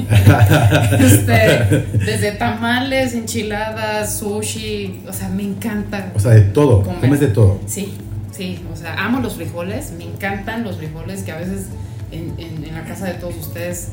este, 1.00 1.86
desde 2.04 2.32
tamales, 2.32 3.14
enchiladas, 3.14 4.18
sushi, 4.18 5.04
o 5.08 5.14
sea, 5.14 5.30
me 5.30 5.44
encanta. 5.44 6.12
O 6.16 6.20
sea, 6.20 6.32
de 6.32 6.42
todo, 6.42 6.82
comes 6.82 7.20
de 7.20 7.28
todo. 7.28 7.60
Sí, 7.68 7.94
sí, 8.32 8.60
o 8.74 8.76
sea, 8.76 8.96
amo 9.06 9.20
los 9.20 9.36
frijoles, 9.36 9.92
me 9.92 10.06
encantan 10.06 10.64
los 10.64 10.78
frijoles 10.78 11.22
que 11.22 11.32
a 11.32 11.38
veces 11.38 11.68
en, 12.12 12.34
en, 12.38 12.74
la 12.74 12.84
casa 12.84 13.06
de 13.06 13.16
todos 13.16 13.36
ustedes, 13.36 13.90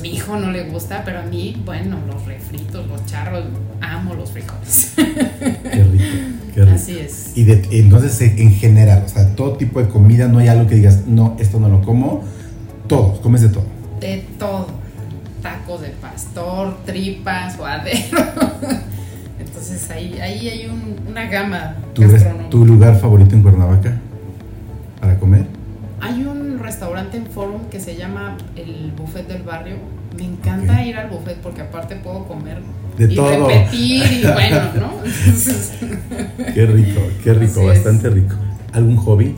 mi 0.00 0.14
hijo 0.14 0.36
no 0.36 0.50
le 0.50 0.64
gusta, 0.64 1.02
pero 1.04 1.20
a 1.20 1.22
mí, 1.22 1.60
bueno, 1.64 1.98
los 2.06 2.24
refritos, 2.26 2.86
los 2.88 3.06
charros, 3.06 3.44
amo 3.80 4.14
los 4.14 4.32
frijoles. 4.32 4.92
Qué 4.96 5.84
rico, 5.84 6.04
qué 6.54 6.62
rico. 6.62 6.76
Así 6.76 6.98
es. 6.98 7.32
Y 7.34 7.44
de, 7.44 7.66
entonces, 7.70 8.20
en 8.20 8.52
general, 8.52 9.04
o 9.06 9.08
sea, 9.08 9.34
todo 9.34 9.54
tipo 9.54 9.80
de 9.80 9.88
comida, 9.88 10.28
no 10.28 10.38
hay 10.38 10.48
algo 10.48 10.66
que 10.66 10.76
digas, 10.76 11.06
no, 11.06 11.36
esto 11.38 11.58
no 11.60 11.68
lo 11.68 11.82
como, 11.82 12.24
todo, 12.86 13.20
comes 13.20 13.42
de 13.42 13.48
todo. 13.48 13.64
De 14.00 14.24
todo, 14.38 14.66
tacos 15.42 15.82
de 15.82 15.88
pastor, 15.88 16.76
tripas, 16.84 17.56
suadero. 17.56 18.18
Entonces 19.40 19.90
ahí, 19.90 20.18
ahí 20.20 20.48
hay 20.48 20.66
un, 20.66 20.96
una 21.08 21.26
gama. 21.26 21.76
¿Tu, 21.94 22.02
¿Tu 22.50 22.66
lugar 22.66 22.98
favorito 22.98 23.34
en 23.34 23.42
Cuernavaca 23.42 24.00
para 25.00 25.18
comer? 25.18 25.46
Hay 26.00 26.24
un 26.24 26.58
restaurante 26.58 27.16
en 27.16 27.26
Forum 27.26 27.62
que 27.70 27.78
se 27.78 27.96
llama 27.96 28.36
el 28.56 28.92
Buffet 28.96 29.26
del 29.28 29.42
Barrio. 29.42 29.76
Me 30.16 30.24
encanta 30.24 30.84
ir 30.84 30.96
al 30.96 31.08
buffet 31.10 31.38
porque 31.40 31.62
aparte 31.62 31.96
puedo 31.96 32.26
comer 32.26 32.60
de 32.98 33.12
y 33.12 33.16
todo. 33.16 33.48
repetir 33.48 34.02
y 34.12 34.22
bueno, 34.32 34.60
¿no? 34.78 34.92
qué 36.54 36.66
rico, 36.66 37.00
qué 37.24 37.34
rico, 37.34 37.60
Así 37.60 37.66
bastante 37.68 38.08
es. 38.08 38.14
rico. 38.14 38.34
¿Algún 38.72 38.96
hobby? 38.96 39.34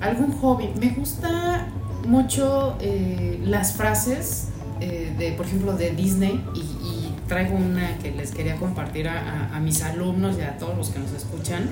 Algún 0.00 0.32
hobby. 0.32 0.68
Me 0.80 0.90
gusta 0.90 1.66
mucho 2.06 2.76
eh, 2.80 3.40
las 3.44 3.72
frases 3.74 4.48
eh, 4.80 5.14
de, 5.18 5.32
por 5.32 5.46
ejemplo, 5.46 5.72
de 5.74 5.90
Disney 5.92 6.44
y, 6.54 6.58
y, 6.60 7.00
traigo 7.28 7.56
una 7.56 7.96
que 7.98 8.10
les 8.10 8.32
quería 8.32 8.56
compartir 8.56 9.08
a, 9.08 9.48
a, 9.52 9.56
a 9.56 9.60
mis 9.60 9.82
alumnos 9.82 10.36
y 10.38 10.42
a 10.42 10.58
todos 10.58 10.76
los 10.76 10.90
que 10.90 10.98
nos 10.98 11.10
escuchan. 11.12 11.70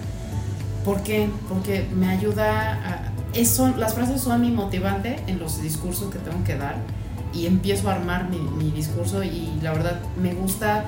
¿Por 0.82 1.02
qué? 1.02 1.28
Porque 1.48 1.84
me 1.94 2.08
ayuda 2.08 2.72
a, 2.72 3.12
eso, 3.34 3.72
las 3.76 3.92
frases 3.94 4.22
son 4.22 4.40
mi 4.40 4.50
motivante 4.50 5.16
en 5.26 5.38
los 5.38 5.60
discursos 5.62 6.10
que 6.10 6.18
tengo 6.18 6.42
que 6.44 6.56
dar 6.56 6.76
y 7.32 7.46
empiezo 7.46 7.88
a 7.88 7.94
armar 7.94 8.28
mi, 8.28 8.38
mi, 8.38 8.70
discurso 8.70 9.22
y 9.22 9.50
la 9.62 9.72
verdad 9.72 10.00
me 10.20 10.34
gusta 10.34 10.84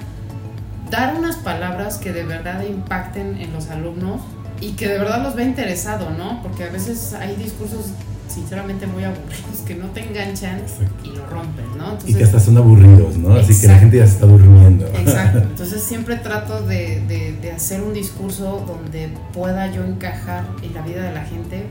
dar 0.91 1.17
unas 1.17 1.37
palabras 1.37 1.99
que 1.99 2.13
de 2.13 2.25
verdad 2.25 2.63
impacten 2.65 3.41
en 3.41 3.53
los 3.53 3.71
alumnos 3.71 4.21
y 4.61 4.73
que 4.73 4.89
de 4.89 4.99
verdad 4.99 5.23
los 5.23 5.35
vea 5.35 5.47
interesado, 5.47 6.11
¿no? 6.11 6.43
Porque 6.43 6.65
a 6.65 6.71
veces 6.71 7.15
hay 7.15 7.35
discursos 7.37 7.91
sinceramente 8.29 8.87
muy 8.87 9.05
aburridos 9.05 9.61
que 9.67 9.75
no 9.75 9.87
te 9.89 10.01
enganchan 10.01 10.63
y 11.05 11.09
lo 11.09 11.27
rompes, 11.27 11.65
¿no? 11.77 11.97
y 12.07 12.15
que 12.15 12.25
hasta 12.25 12.41
son 12.41 12.57
aburridos, 12.57 13.17
¿no? 13.17 13.35
Así 13.35 13.61
que 13.61 13.69
la 13.69 13.79
gente 13.79 13.99
ya 13.99 14.07
se 14.07 14.15
está 14.15 14.27
durmiendo. 14.27 14.87
Exacto. 14.87 15.39
Entonces 15.51 15.83
siempre 15.83 16.17
trato 16.17 16.63
de, 16.63 17.03
de, 17.07 17.37
de, 17.41 17.53
hacer 17.53 17.83
un 17.83 17.93
discurso 17.93 18.65
donde 18.67 19.11
pueda 19.33 19.71
yo 19.71 19.85
encajar 19.85 20.45
en 20.63 20.75
la 20.75 20.83
vida 20.83 21.03
de 21.03 21.13
la 21.13 21.25
gente 21.25 21.67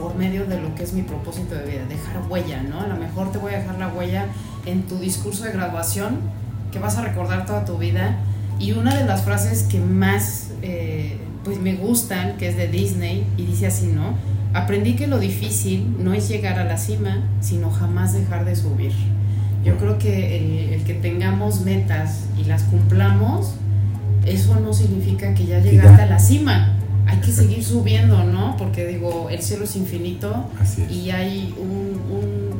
por 0.00 0.14
medio 0.16 0.46
de 0.46 0.60
lo 0.60 0.74
que 0.74 0.82
es 0.82 0.92
mi 0.92 1.02
propósito 1.02 1.54
de 1.54 1.64
vida, 1.64 1.84
dejar 1.88 2.22
huella, 2.28 2.62
¿no? 2.62 2.80
A 2.80 2.86
lo 2.86 2.96
mejor 2.96 3.30
te 3.32 3.38
voy 3.38 3.54
a 3.54 3.58
dejar 3.58 3.78
la 3.78 3.88
huella 3.88 4.26
en 4.66 4.82
tu 4.84 4.98
discurso 4.98 5.44
de 5.44 5.52
graduación 5.52 6.18
que 6.72 6.78
vas 6.78 6.96
a 6.96 7.02
recordar 7.02 7.46
toda 7.46 7.64
tu 7.64 7.78
vida 7.78 8.16
y 8.58 8.72
una 8.72 8.94
de 8.94 9.04
las 9.04 9.22
frases 9.22 9.64
que 9.64 9.78
más 9.78 10.50
eh, 10.62 11.16
pues 11.44 11.58
me 11.58 11.74
gustan, 11.74 12.36
que 12.36 12.48
es 12.48 12.56
de 12.56 12.68
Disney 12.68 13.26
y 13.36 13.46
dice 13.46 13.66
así, 13.66 13.86
¿no? 13.86 14.14
Aprendí 14.52 14.96
que 14.96 15.06
lo 15.06 15.18
difícil 15.18 15.96
no 15.98 16.12
es 16.12 16.28
llegar 16.28 16.58
a 16.58 16.64
la 16.64 16.76
cima, 16.76 17.22
sino 17.40 17.70
jamás 17.70 18.12
dejar 18.12 18.44
de 18.44 18.56
subir. 18.56 18.92
Yo 19.64 19.76
creo 19.76 19.98
que 19.98 20.74
el, 20.74 20.84
que 20.84 20.94
tengamos 20.94 21.60
metas 21.60 22.24
y 22.38 22.44
las 22.44 22.62
cumplamos, 22.64 23.54
eso 24.26 24.58
no 24.58 24.72
significa 24.72 25.34
que 25.34 25.46
ya 25.46 25.60
llegaste 25.60 26.02
a 26.02 26.06
la 26.06 26.18
cima. 26.18 26.79
Hay 27.10 27.18
que 27.18 27.32
seguir 27.32 27.64
subiendo, 27.64 28.24
¿no? 28.24 28.56
Porque 28.56 28.86
digo, 28.86 29.28
el 29.30 29.42
cielo 29.42 29.64
es 29.64 29.76
infinito 29.76 30.48
y 30.90 31.10
hay 31.10 31.54
un, 31.58 32.50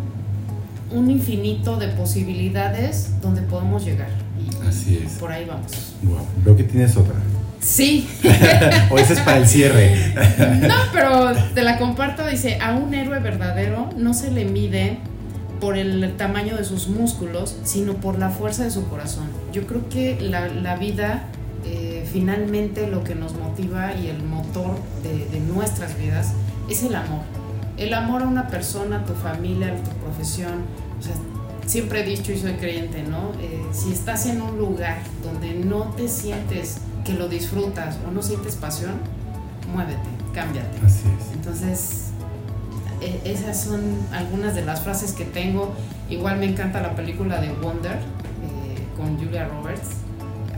un, 0.91 1.11
infinito 1.11 1.77
de 1.77 1.89
posibilidades 1.89 3.21
donde 3.21 3.43
podemos 3.43 3.85
llegar. 3.85 4.11
Y, 4.39 4.67
Así 4.67 5.03
es. 5.05 5.13
Por 5.15 5.31
ahí 5.33 5.45
vamos. 5.45 5.71
Wow. 6.03 6.27
Veo 6.45 6.57
que 6.57 6.65
tienes 6.65 6.97
otra. 6.97 7.15
Sí. 7.61 8.09
o 8.91 8.99
ese 8.99 9.15
es 9.15 9.21
para 9.21 9.39
el 9.39 9.47
cierre. 9.47 10.15
no, 10.63 10.75
pero 10.93 11.33
te 11.55 11.63
la 11.63 11.79
comparto. 11.79 12.27
Dice, 12.27 12.59
a 12.61 12.75
un 12.75 12.95
héroe 12.95 13.21
verdadero 13.21 13.91
no 13.97 14.15
se 14.15 14.31
le 14.31 14.45
mide 14.45 14.99
por 15.61 15.77
el 15.77 16.15
tamaño 16.17 16.57
de 16.57 16.65
sus 16.65 16.89
músculos, 16.89 17.57
sino 17.65 17.95
por 17.95 18.19
la 18.19 18.31
fuerza 18.31 18.65
de 18.65 18.71
su 18.71 18.89
corazón. 18.89 19.29
Yo 19.53 19.67
creo 19.67 19.89
que 19.89 20.19
la, 20.21 20.77
vida, 20.77 21.25
eh, 21.65 22.09
finalmente 22.11 22.87
lo 22.87 23.05
que 23.05 23.15
nos 23.15 23.35
motiva 23.35 23.95
y 23.95 24.09
el 24.09 24.23
motor 24.23 24.77
de, 25.03 25.41
nuestras 25.41 25.99
vidas 25.99 26.33
es 26.69 26.83
el 26.83 26.95
amor. 26.95 27.23
El 27.77 27.95
amor 27.95 28.23
a 28.23 28.27
una 28.27 28.49
persona, 28.49 29.01
a 29.01 29.05
tu 29.05 29.15
familia, 29.15 29.69
a 29.69 29.77
tu 29.77 29.91
profesión. 29.97 30.65
O 30.99 31.03
sea, 31.03 31.15
siempre 31.67 32.01
he 32.01 32.05
dicho 32.05 32.33
y 32.33 32.39
soy 32.39 32.53
creyente, 32.55 33.03
¿no? 33.03 33.33
Eh, 33.41 33.63
si 33.73 33.93
estás 33.93 34.27
en 34.27 34.43
un 34.43 34.59
lugar 34.59 34.99
donde 35.23 35.55
no 35.55 35.85
te 35.97 36.09
sientes 36.09 36.79
que 37.05 37.15
lo 37.15 37.29
disfrutas 37.29 37.99
o 38.07 38.11
no 38.11 38.23
sientes 38.23 38.57
pasión, 38.57 38.93
muévete, 39.73 39.99
cámbiate. 40.35 40.79
Así 40.85 41.05
es. 41.19 41.35
Entonces, 41.35 42.11
e, 43.01 43.21
esas 43.25 43.63
son 43.63 43.81
algunas 44.13 44.55
de 44.55 44.65
las 44.65 44.81
frases 44.81 45.13
que 45.13 45.25
tengo. 45.25 45.73
Igual 46.09 46.39
me 46.39 46.47
encanta 46.47 46.81
la 46.81 46.95
película 46.95 47.41
de 47.41 47.53
Wonder 47.53 47.97
eh, 47.97 48.97
con 48.97 49.17
Julia 49.19 49.49
Roberts. 49.49 49.89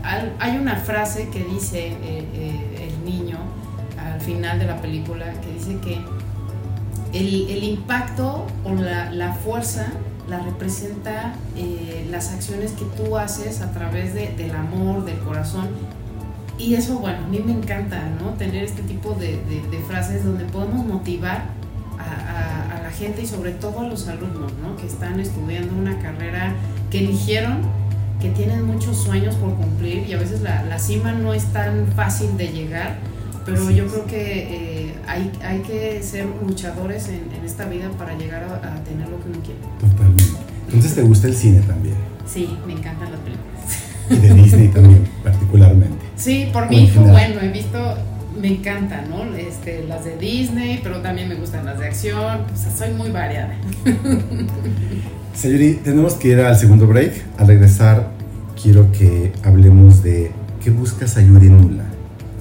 Hay 0.03 0.57
una 0.57 0.75
frase 0.75 1.29
que 1.29 1.43
dice 1.43 1.87
eh, 1.87 2.27
eh, 2.33 2.89
el 2.89 3.05
niño 3.05 3.37
al 3.97 4.19
final 4.19 4.59
de 4.59 4.65
la 4.65 4.81
película 4.81 5.33
que 5.41 5.53
dice 5.53 5.77
que 5.79 5.97
el, 7.17 7.49
el 7.49 7.63
impacto 7.63 8.45
o 8.65 8.73
la, 8.73 9.11
la, 9.11 9.33
fuerza 9.33 9.87
la 10.27 10.39
representa 10.39 11.33
las 12.09 12.33
acciones 12.33 12.73
que 12.73 12.85
tú 12.85 13.17
haces 13.17 13.61
a 13.61 13.71
través 13.71 14.13
de, 14.13 14.29
del 14.35 14.55
amor, 14.55 15.05
del 15.05 15.19
corazón 15.19 15.69
y 16.57 16.75
eso, 16.75 16.99
bueno, 16.99 17.17
a 17.25 17.27
mí 17.27 17.39
me 17.39 17.51
encanta, 17.51 18.09
¿no? 18.21 18.31
Tener 18.31 18.63
este 18.63 18.83
tipo 18.83 19.13
de, 19.15 19.39
frases 19.87 20.23
donde 20.23 20.45
podemos 20.45 20.85
motivar 20.85 21.45
a, 21.99 22.81
la 22.81 22.91
gente 22.91 23.23
y 23.23 23.25
sobre 23.25 23.51
todo 23.51 23.79
a 23.79 23.83
los 23.83 24.07
alumnos, 24.07 24.53
¿no? 24.61 24.75
Que 24.77 24.85
están 24.85 25.19
estudiando 25.19 25.73
una 25.75 25.97
carrera 25.99 26.53
que 26.91 26.99
eligieron, 26.99 27.61
que 28.21 28.29
tienen 28.29 28.65
muchos 28.65 28.97
sueños 28.97 29.35
por 29.35 29.53
cumplir 29.55 30.07
y 30.07 30.13
a 30.13 30.17
veces 30.17 30.41
la, 30.41 30.79
cima 30.79 31.11
no 31.13 31.33
es 31.33 31.45
tan 31.47 31.87
fácil 31.95 32.37
de 32.37 32.47
llegar, 32.47 32.97
pero 33.45 33.69
yo 33.69 33.87
creo 33.87 34.05
que 34.05 34.87
eh, 34.87 34.95
hay, 35.07 35.31
hay, 35.43 35.59
que 35.59 36.01
ser 36.01 36.25
luchadores 36.45 37.09
en, 37.09 37.43
esta 37.45 37.65
vida 37.65 37.89
para 37.97 38.17
llegar 38.17 38.43
a, 38.43 38.55
a, 38.55 38.83
tener 38.83 39.09
lo 39.09 39.21
que 39.21 39.29
uno 39.29 39.39
quiere. 39.43 39.59
Totalmente. 39.79 40.23
Entonces, 40.67 40.95
¿te 40.95 41.01
gusta 41.01 41.27
el 41.27 41.35
cine 41.35 41.59
también? 41.61 41.95
Sí, 42.25 42.57
me 42.65 42.73
encantan 42.73 43.11
las 43.11 43.19
películas. 43.19 43.53
Y 44.09 44.15
de 44.15 44.33
Disney 44.33 44.67
también, 44.69 45.07
particularmente. 45.23 46.05
Sí, 46.15 46.49
por 46.53 46.69
mi 46.69 46.85
hijo, 46.85 47.01
bueno, 47.01 47.41
he 47.41 47.49
visto, 47.49 47.97
me 48.43 48.49
encantan, 48.49 49.09
¿no? 49.09 49.23
Este, 49.35 49.85
las 49.87 50.03
de 50.03 50.17
Disney, 50.17 50.81
pero 50.83 50.97
también 50.99 51.29
me 51.29 51.35
gustan 51.35 51.65
las 51.65 51.79
de 51.79 51.85
acción, 51.85 52.41
o 52.53 52.57
sea, 52.57 52.75
soy 52.75 52.93
muy 52.93 53.09
variada. 53.09 53.55
Sayuri, 55.33 55.75
tenemos 55.75 56.15
que 56.15 56.27
ir 56.27 56.41
al 56.41 56.57
segundo 56.57 56.85
break. 56.85 57.23
Al 57.37 57.47
regresar, 57.47 58.09
quiero 58.61 58.91
que 58.91 59.31
hablemos 59.43 60.03
de 60.03 60.33
qué 60.61 60.71
busca 60.71 61.07
Sayuri 61.07 61.47
Nula. 61.47 61.85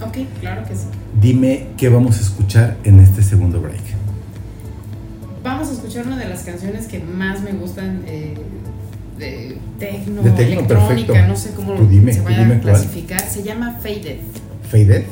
Ok, 0.04 0.26
claro 0.40 0.64
que 0.66 0.74
sí. 0.74 0.86
Dime 1.20 1.68
qué 1.76 1.88
vamos 1.88 2.18
a 2.18 2.22
escuchar 2.22 2.78
en 2.82 2.98
este 2.98 3.22
segundo 3.22 3.60
break. 3.60 3.80
Vamos 5.44 5.68
a 5.68 5.72
escuchar 5.72 6.04
una 6.08 6.18
de 6.18 6.28
las 6.28 6.42
canciones 6.42 6.88
que 6.88 6.98
más 6.98 7.42
me 7.42 7.52
gustan. 7.52 8.02
Eh, 8.08 8.34
de 9.18 9.56
tecno, 9.78 10.22
electrónica, 10.22 11.28
no 11.28 11.36
sé 11.36 11.52
cómo 11.52 11.76
se 11.76 12.20
vaya 12.22 12.44
a 12.44 12.60
clasificar. 12.60 13.20
Se 13.20 13.44
llama 13.44 13.78
Faded. 13.80 14.18
¿Faded? 14.68 15.04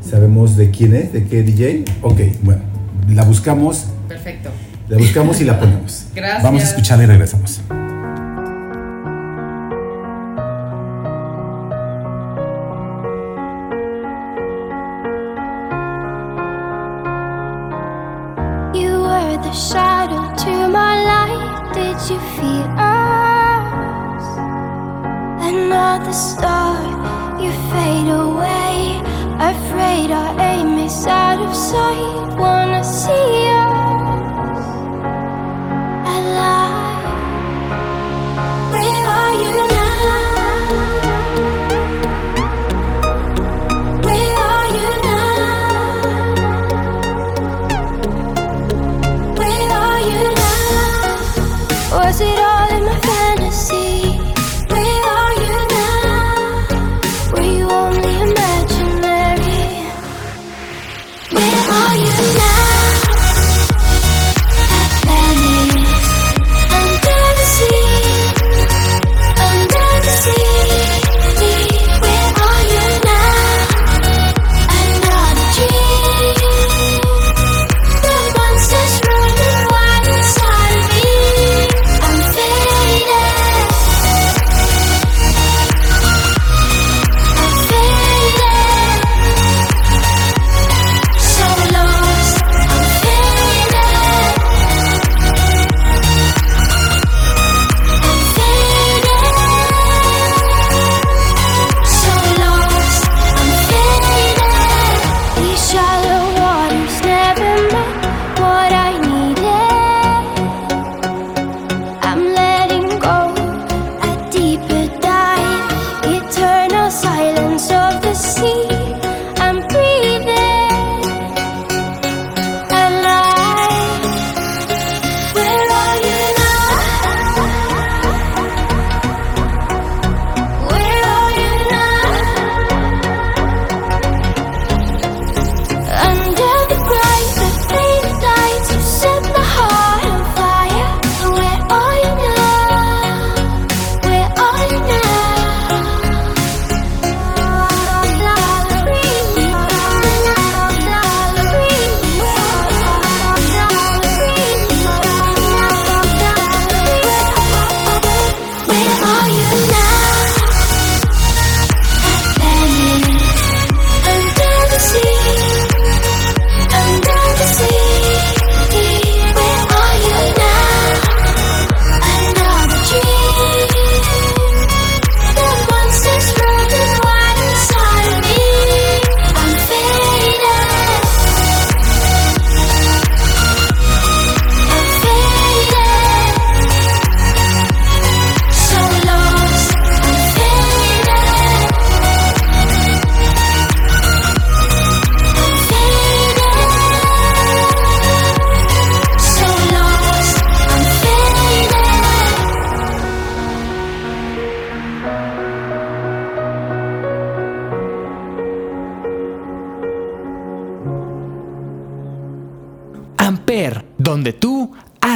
¿Sabemos 0.00 0.56
de 0.56 0.70
quién 0.70 0.94
es? 0.94 1.12
¿De 1.12 1.24
qué 1.24 1.42
DJ? 1.42 1.84
Ok, 2.02 2.20
bueno, 2.42 2.62
la 3.08 3.24
buscamos. 3.24 3.86
Perfecto. 4.08 4.50
La 4.88 4.98
buscamos 4.98 5.40
y 5.40 5.44
la 5.44 5.58
ponemos. 5.58 6.06
Gracias. 6.14 6.42
Vamos 6.42 6.62
a 6.62 6.64
escucharla 6.64 7.04
y 7.04 7.06
regresamos. 7.06 7.60
You 18.74 19.02
were 19.02 19.36
the 19.42 19.52
shadow 19.52 20.30
our 30.12 30.40
aim 30.40 30.78
is 30.78 31.06
out 31.06 31.40
of 31.40 31.54
sight. 31.54 32.38
Wanna 32.38 32.82
see 32.82 33.46
us 33.46 33.49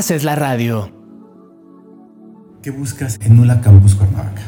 haces 0.05 0.23
la 0.23 0.35
radio. 0.37 0.91
¿Qué 2.63 2.71
buscas 2.71 3.19
en 3.23 3.37
Nula 3.37 3.63
Campus 3.63 3.95
Cuernavaca? 3.95 4.43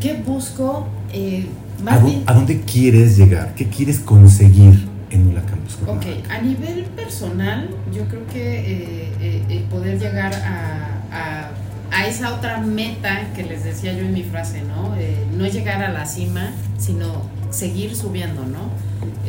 ¿Qué 0.00 0.14
busco? 0.14 0.88
Eh, 1.12 1.48
¿A, 1.80 1.82
más 1.82 2.00
dó- 2.00 2.06
bien- 2.06 2.22
a 2.24 2.32
dónde 2.32 2.60
quieres 2.62 3.18
llegar? 3.18 3.54
¿Qué 3.54 3.68
quieres 3.68 4.00
conseguir 4.00 4.88
en 5.10 5.26
Nula 5.26 5.42
Campus 5.42 5.74
Ok, 5.74 5.84
Cuernavaca? 5.84 6.34
a 6.34 6.40
nivel 6.40 6.84
personal, 6.96 7.68
yo 7.94 8.04
creo 8.08 8.26
que 8.28 8.60
eh, 8.60 9.12
eh, 9.20 9.42
eh, 9.50 9.66
poder 9.70 9.98
llegar 10.00 10.32
a, 10.34 11.02
a- 11.12 11.50
a 11.94 12.06
esa 12.06 12.34
otra 12.34 12.56
meta 12.62 13.34
que 13.36 13.42
les 13.42 13.64
decía 13.64 13.92
yo 13.92 14.06
en 14.06 14.14
mi 14.14 14.22
frase, 14.22 14.62
¿no? 14.62 14.96
Eh, 14.96 15.26
no 15.36 15.44
es 15.44 15.52
llegar 15.52 15.82
a 15.82 15.92
la 15.92 16.06
cima, 16.06 16.52
sino 16.78 17.26
seguir 17.50 17.94
subiendo, 17.94 18.46
¿no? 18.46 18.70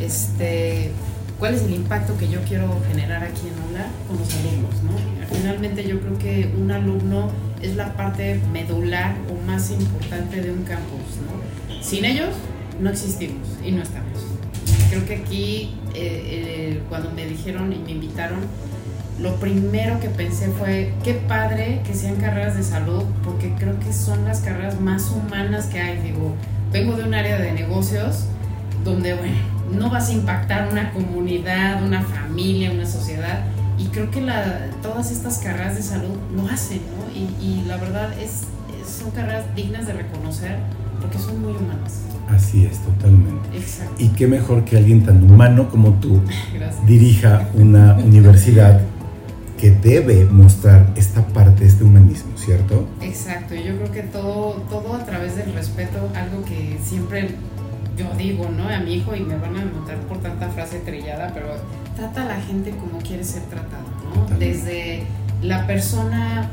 Este, 0.02 0.92
¿Cuál 1.38 1.52
es 1.56 1.62
el 1.64 1.74
impacto 1.74 2.16
que 2.16 2.30
yo 2.30 2.40
quiero 2.48 2.80
generar 2.88 3.22
aquí 3.22 3.42
en 3.48 3.70
ULA 3.74 3.86
con 4.08 4.16
los 4.18 4.32
alumnos, 4.34 4.82
¿no? 4.82 5.13
Finalmente 5.30 5.86
yo 5.86 6.00
creo 6.00 6.18
que 6.18 6.52
un 6.56 6.70
alumno 6.70 7.30
es 7.62 7.76
la 7.76 7.94
parte 7.94 8.40
medular 8.52 9.16
o 9.30 9.46
más 9.46 9.70
importante 9.70 10.40
de 10.40 10.52
un 10.52 10.64
campus. 10.64 11.00
Sin 11.80 12.04
ellos 12.04 12.30
no 12.80 12.90
existimos 12.90 13.46
y 13.64 13.72
no 13.72 13.82
estamos. 13.82 14.26
Creo 14.90 15.06
que 15.06 15.16
aquí, 15.16 15.74
eh, 15.94 16.74
eh, 16.74 16.82
cuando 16.88 17.10
me 17.10 17.26
dijeron 17.26 17.72
y 17.72 17.78
me 17.78 17.92
invitaron, 17.92 18.40
lo 19.20 19.36
primero 19.36 20.00
que 20.00 20.08
pensé 20.08 20.48
fue, 20.48 20.92
qué 21.04 21.14
padre 21.14 21.80
que 21.86 21.94
sean 21.94 22.16
carreras 22.16 22.56
de 22.56 22.62
salud, 22.62 23.04
porque 23.22 23.52
creo 23.56 23.78
que 23.78 23.92
son 23.92 24.24
las 24.24 24.40
carreras 24.40 24.80
más 24.80 25.10
humanas 25.10 25.66
que 25.66 25.80
hay. 25.80 26.00
Digo, 26.00 26.34
vengo 26.72 26.96
de 26.96 27.04
un 27.04 27.14
área 27.14 27.38
de 27.38 27.52
negocios 27.52 28.24
donde, 28.84 29.14
bueno, 29.14 29.36
no 29.72 29.88
vas 29.90 30.08
a 30.08 30.12
impactar 30.12 30.68
una 30.70 30.92
comunidad, 30.92 31.82
una 31.82 32.02
familia, 32.02 32.72
una 32.72 32.86
sociedad. 32.86 33.44
Y 33.78 33.86
creo 33.86 34.10
que 34.10 34.20
la, 34.20 34.70
todas 34.82 35.10
estas 35.10 35.38
carreras 35.38 35.76
de 35.76 35.82
salud 35.82 36.16
lo 36.36 36.48
hacen, 36.48 36.80
¿no? 36.96 37.12
Y, 37.12 37.24
y 37.44 37.64
la 37.66 37.76
verdad 37.76 38.12
es, 38.18 38.42
son 38.86 39.10
carreras 39.10 39.44
dignas 39.56 39.86
de 39.86 39.94
reconocer 39.94 40.58
porque 41.00 41.18
son 41.18 41.40
muy 41.42 41.52
humanas. 41.52 42.00
Así 42.28 42.64
es, 42.64 42.78
totalmente. 42.78 43.56
Exacto. 43.56 43.94
Y 43.98 44.08
qué 44.08 44.26
mejor 44.26 44.64
que 44.64 44.76
alguien 44.76 45.04
tan 45.04 45.22
humano 45.22 45.68
como 45.68 45.92
tú 45.94 46.20
Gracias. 46.54 46.86
dirija 46.86 47.48
una 47.54 47.94
universidad 47.94 48.80
que 49.58 49.70
debe 49.70 50.24
mostrar 50.26 50.86
esta 50.96 51.26
parte, 51.26 51.64
este 51.66 51.84
humanismo, 51.84 52.36
¿cierto? 52.36 52.86
Exacto, 53.00 53.54
yo 53.54 53.76
creo 53.76 53.92
que 53.92 54.02
todo, 54.02 54.52
todo 54.68 54.94
a 54.94 55.04
través 55.04 55.36
del 55.36 55.52
respeto, 55.54 55.98
algo 56.14 56.44
que 56.44 56.78
siempre 56.82 57.30
yo 57.96 58.06
digo, 58.18 58.48
¿no? 58.50 58.68
A 58.68 58.80
mi 58.80 58.94
hijo, 58.94 59.14
y 59.14 59.20
me 59.20 59.36
van 59.36 59.56
a 59.56 59.64
notar 59.64 59.96
por 60.08 60.18
tanta 60.18 60.48
frase 60.48 60.80
trillada, 60.80 61.30
pero 61.32 61.46
trata 61.96 62.22
a 62.22 62.24
la 62.26 62.40
gente 62.40 62.70
como 62.70 62.98
quiere 62.98 63.24
ser 63.24 63.42
tratado, 63.44 63.84
¿no? 64.30 64.38
Desde 64.38 65.04
la 65.42 65.66
persona 65.66 66.50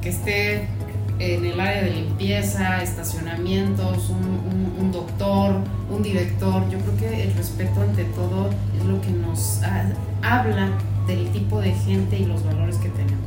que 0.00 0.08
esté 0.10 0.68
en 1.18 1.44
el 1.44 1.58
área 1.60 1.82
de 1.82 1.90
limpieza, 1.90 2.82
estacionamientos, 2.82 4.08
un, 4.10 4.18
un- 4.18 4.72
un 4.86 4.92
doctor, 4.92 5.56
un 5.90 6.02
director, 6.02 6.62
yo 6.70 6.78
creo 6.78 6.96
que 6.96 7.22
el 7.24 7.34
respeto 7.34 7.80
ante 7.82 8.04
todo 8.04 8.50
es 8.78 8.84
lo 8.84 9.00
que 9.00 9.10
nos 9.10 9.60
habla 10.22 10.68
del 11.08 11.28
tipo 11.30 11.60
de 11.60 11.72
gente 11.72 12.18
y 12.18 12.26
los 12.26 12.44
valores 12.44 12.76
que 12.76 12.88
tenemos. 12.90 13.18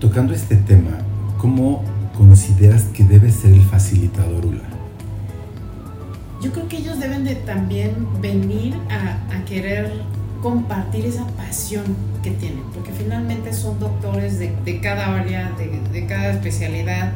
Tocando 0.00 0.34
este 0.34 0.56
tema, 0.56 0.90
¿cómo 1.38 1.84
consideras 2.16 2.82
que 2.94 3.04
debe 3.04 3.30
ser 3.30 3.52
el 3.52 3.62
facilitador 3.62 4.44
ULA? 4.44 4.62
Yo 6.42 6.52
creo 6.52 6.68
que 6.68 6.78
ellos 6.78 6.98
deben 7.00 7.24
de 7.24 7.34
también 7.36 7.94
venir 8.20 8.74
a, 8.90 9.36
a 9.36 9.44
querer 9.44 9.92
compartir 10.42 11.06
esa 11.06 11.26
pasión 11.28 11.84
que 12.22 12.30
tienen, 12.32 12.62
porque 12.74 12.92
finalmente 12.92 13.52
son 13.52 13.78
doctores 13.78 14.38
de, 14.38 14.54
de 14.64 14.80
cada 14.80 15.18
área, 15.18 15.52
de, 15.58 15.80
de 15.92 16.06
cada 16.06 16.30
especialidad, 16.32 17.12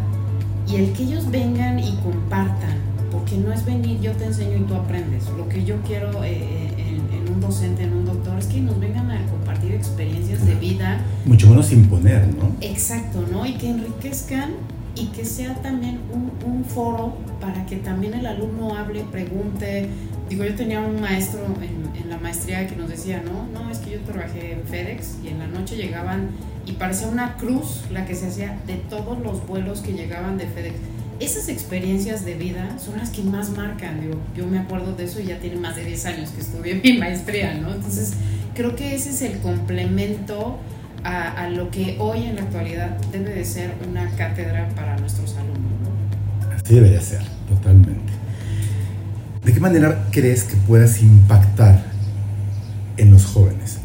y 0.69 0.77
el 0.77 0.93
que 0.93 1.05
ellos 1.05 1.31
vengan 1.31 1.79
y 1.79 1.97
compartan, 2.03 2.77
porque 3.11 3.37
no 3.37 3.53
es 3.53 3.65
venir, 3.65 4.01
yo 4.01 4.13
te 4.13 4.25
enseño 4.25 4.57
y 4.59 4.63
tú 4.63 4.75
aprendes. 4.75 5.25
Lo 5.37 5.49
que 5.49 5.65
yo 5.65 5.77
quiero 5.87 6.25
eh, 6.25 6.69
en, 6.79 7.13
en 7.13 7.33
un 7.33 7.41
docente, 7.41 7.83
en 7.85 7.93
un 7.93 8.07
doctor, 8.07 8.39
es 8.39 8.47
que 8.47 8.61
nos 8.61 8.79
vengan 8.81 9.11
a 9.11 9.25
compartir 9.27 9.73
experiencias 9.73 10.47
de 10.47 10.55
vida, 10.55 11.01
Mucho 11.25 11.49
menos 11.49 11.73
imponer, 11.73 12.27
¿no? 12.35 12.53
Exacto, 12.61 13.25
¿no? 13.31 13.45
Y 13.45 13.55
que 13.55 13.71
enriquezcan 13.71 14.53
y 14.95 15.07
que 15.07 15.25
sea 15.25 15.55
también 15.63 16.01
un, 16.13 16.31
un 16.51 16.65
foro 16.65 17.15
para 17.41 17.67
que 17.67 17.77
también 17.77 18.15
el 18.15 18.27
alumno 18.27 18.75
hable, 18.75 19.05
pregunte. 19.11 19.89
Digo, 20.33 20.45
yo 20.45 20.55
tenía 20.55 20.81
un 20.81 20.99
maestro 20.99 21.41
en, 21.61 22.09
la 22.09 22.17
maestría 22.17 22.67
que 22.67 22.75
nos 22.75 22.89
decía, 22.89 23.23
no, 23.23 23.47
no, 23.53 23.71
es 23.71 23.81
que 23.81 23.91
yo 23.91 24.01
trabajé 24.01 24.53
en 24.53 24.63
FedEx 24.63 25.19
y 25.23 25.29
en 25.29 25.39
la 25.41 25.47
noche 25.47 25.77
llegaban 25.77 26.31
y 26.65 26.73
parecía 26.73 27.09
una 27.09 27.37
cruz 27.37 27.83
la 27.91 28.07
que 28.07 28.15
se 28.15 28.29
hacía 28.29 28.59
de 28.67 28.77
todos 28.77 29.19
los 29.21 29.47
vuelos 29.47 29.81
que 29.81 29.93
llegaban 29.93 30.39
de 30.39 30.47
FedEx. 30.47 30.75
Esas 31.21 31.51
experiencias 31.51 32.25
de 32.25 32.35
vida 32.37 32.79
son 32.79 32.97
las 32.97 33.11
que 33.11 33.23
más 33.23 33.51
marcan. 33.51 34.01
Digo, 34.01 34.15
yo 34.35 34.47
me 34.47 34.59
acuerdo 34.59 34.95
de 34.95 35.05
eso 35.05 35.21
y 35.21 35.25
ya 35.25 35.39
tiene 35.39 35.57
más 35.57 35.77
de 35.77 35.85
10 35.85 36.07
años 36.07 36.31
que 36.31 36.41
estudié 36.41 36.77
mi 36.83 36.95
maestría, 36.95 37.53
¿no? 37.53 37.75
Entonces, 37.75 38.15
creo 38.55 38.75
que 38.75 38.95
ese 38.95 39.11
es 39.11 39.21
el 39.21 39.39
complemento 39.41 40.57
a, 41.05 41.45
a 41.45 41.51
lo 41.51 41.71
que 41.71 41.97
hoy 41.99 42.25
en 42.25 42.37
la 42.37 42.43
actualidad 42.45 42.97
debe 43.13 43.35
de 43.35 43.45
ser 43.45 43.75
una 43.87 44.09
cátedra 44.17 44.71
para 44.71 44.97
nuestros 44.97 45.37
alumnos. 45.37 45.73
¿no? 45.83 46.55
Así 46.55 46.75
debería 46.75 47.03
ser, 47.03 47.21
totalmente. 47.51 48.12
¿De 49.45 49.53
qué 49.53 49.59
manera 49.59 50.07
crees 50.13 50.45
que 50.45 50.55
puedas 50.55 51.03
impactar 51.03 51.83
en 52.97 53.11
los 53.11 53.25
jóvenes? 53.25 53.79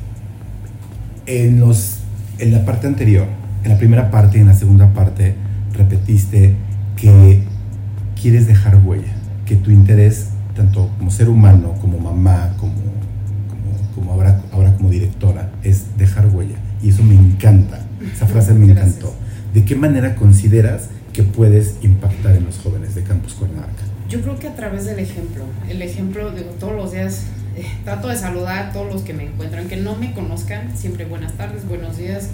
En, 1.25 1.59
los, 1.59 1.97
en 2.37 2.51
la 2.53 2.63
parte 2.63 2.85
anterior, 2.85 3.25
en 3.63 3.71
la 3.71 3.79
primera 3.79 4.11
parte 4.11 4.37
y 4.37 4.41
en 4.41 4.47
la 4.47 4.53
segunda 4.53 4.93
parte, 4.93 5.33
repetiste 5.73 6.53
que 6.95 7.41
quieres 8.21 8.45
dejar 8.45 8.79
huella, 8.85 9.15
que 9.47 9.55
tu 9.55 9.71
interés, 9.71 10.27
tanto 10.55 10.91
como 10.99 11.09
ser 11.09 11.27
humano, 11.27 11.73
como 11.81 11.97
mamá, 11.97 12.53
como, 12.59 12.75
como, 13.49 13.95
como 13.95 14.11
ahora, 14.11 14.43
ahora 14.51 14.75
como 14.75 14.91
directora, 14.91 15.49
es 15.63 15.97
dejar 15.97 16.27
huella. 16.27 16.57
Y 16.83 16.89
eso 16.89 17.01
me 17.01 17.15
encanta, 17.15 17.79
esa 18.13 18.27
frase 18.27 18.53
me 18.53 18.71
encantó. 18.71 19.11
¿De 19.55 19.65
qué 19.65 19.75
manera 19.75 20.13
consideras 20.15 20.89
que 21.13 21.23
puedes 21.23 21.77
impactar 21.81 22.35
en 22.35 22.45
los 22.45 22.59
jóvenes 22.59 22.93
de 22.93 23.01
Campus 23.01 23.33
Cuernavaca? 23.33 23.86
Yo 24.09 24.21
creo 24.21 24.39
que 24.39 24.47
a 24.47 24.55
través 24.55 24.85
del 24.85 24.99
ejemplo, 24.99 25.43
el 25.67 25.81
ejemplo, 25.81 26.31
digo, 26.31 26.51
todos 26.51 26.73
los 26.75 26.93
días 26.93 27.25
eh, 27.57 27.65
trato 27.83 28.07
de 28.07 28.15
saludar 28.15 28.69
a 28.69 28.71
todos 28.71 28.91
los 28.93 29.01
que 29.01 29.13
me 29.13 29.23
encuentran, 29.23 29.67
que 29.67 29.75
no 29.75 29.95
me 29.95 30.13
conozcan, 30.13 30.77
siempre 30.77 31.05
buenas 31.05 31.33
tardes, 31.33 31.67
buenos 31.67 31.97
días, 31.97 32.29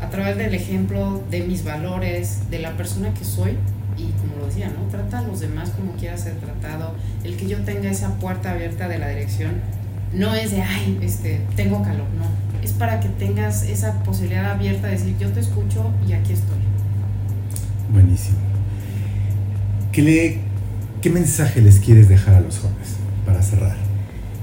a 0.00 0.08
través 0.08 0.38
del 0.38 0.54
ejemplo 0.54 1.22
de 1.30 1.42
mis 1.42 1.64
valores, 1.64 2.50
de 2.50 2.60
la 2.60 2.76
persona 2.76 3.12
que 3.12 3.24
soy 3.24 3.56
y 3.98 4.12
como 4.20 4.36
lo 4.38 4.46
decía, 4.46 4.68
¿no? 4.68 4.88
Trata 4.90 5.18
a 5.18 5.22
los 5.22 5.40
demás 5.40 5.70
como 5.70 5.92
quiera 5.92 6.16
ser 6.16 6.34
tratado, 6.34 6.94
el 7.24 7.36
que 7.36 7.46
yo 7.46 7.58
tenga 7.64 7.90
esa 7.90 8.14
puerta 8.14 8.52
abierta 8.52 8.88
de 8.88 8.98
la 8.98 9.08
dirección, 9.08 9.52
no 10.14 10.34
es 10.34 10.52
de, 10.52 10.62
ay, 10.62 10.98
este, 11.02 11.40
tengo 11.56 11.82
calor, 11.82 12.06
no, 12.16 12.24
es 12.62 12.72
para 12.72 13.00
que 13.00 13.08
tengas 13.08 13.64
esa 13.64 14.02
posibilidad 14.04 14.52
abierta 14.52 14.86
de 14.86 14.94
decir, 14.94 15.16
yo 15.18 15.28
te 15.30 15.40
escucho 15.40 15.90
y 16.08 16.12
aquí 16.12 16.32
estoy. 16.32 16.56
Buenísimo. 17.92 18.38
¿Qué, 19.92 20.02
le, 20.02 20.47
¿Qué 21.00 21.10
mensaje 21.10 21.60
les 21.60 21.78
quieres 21.78 22.08
dejar 22.08 22.34
a 22.34 22.40
los 22.40 22.58
jóvenes 22.58 22.96
para 23.24 23.40
cerrar, 23.40 23.76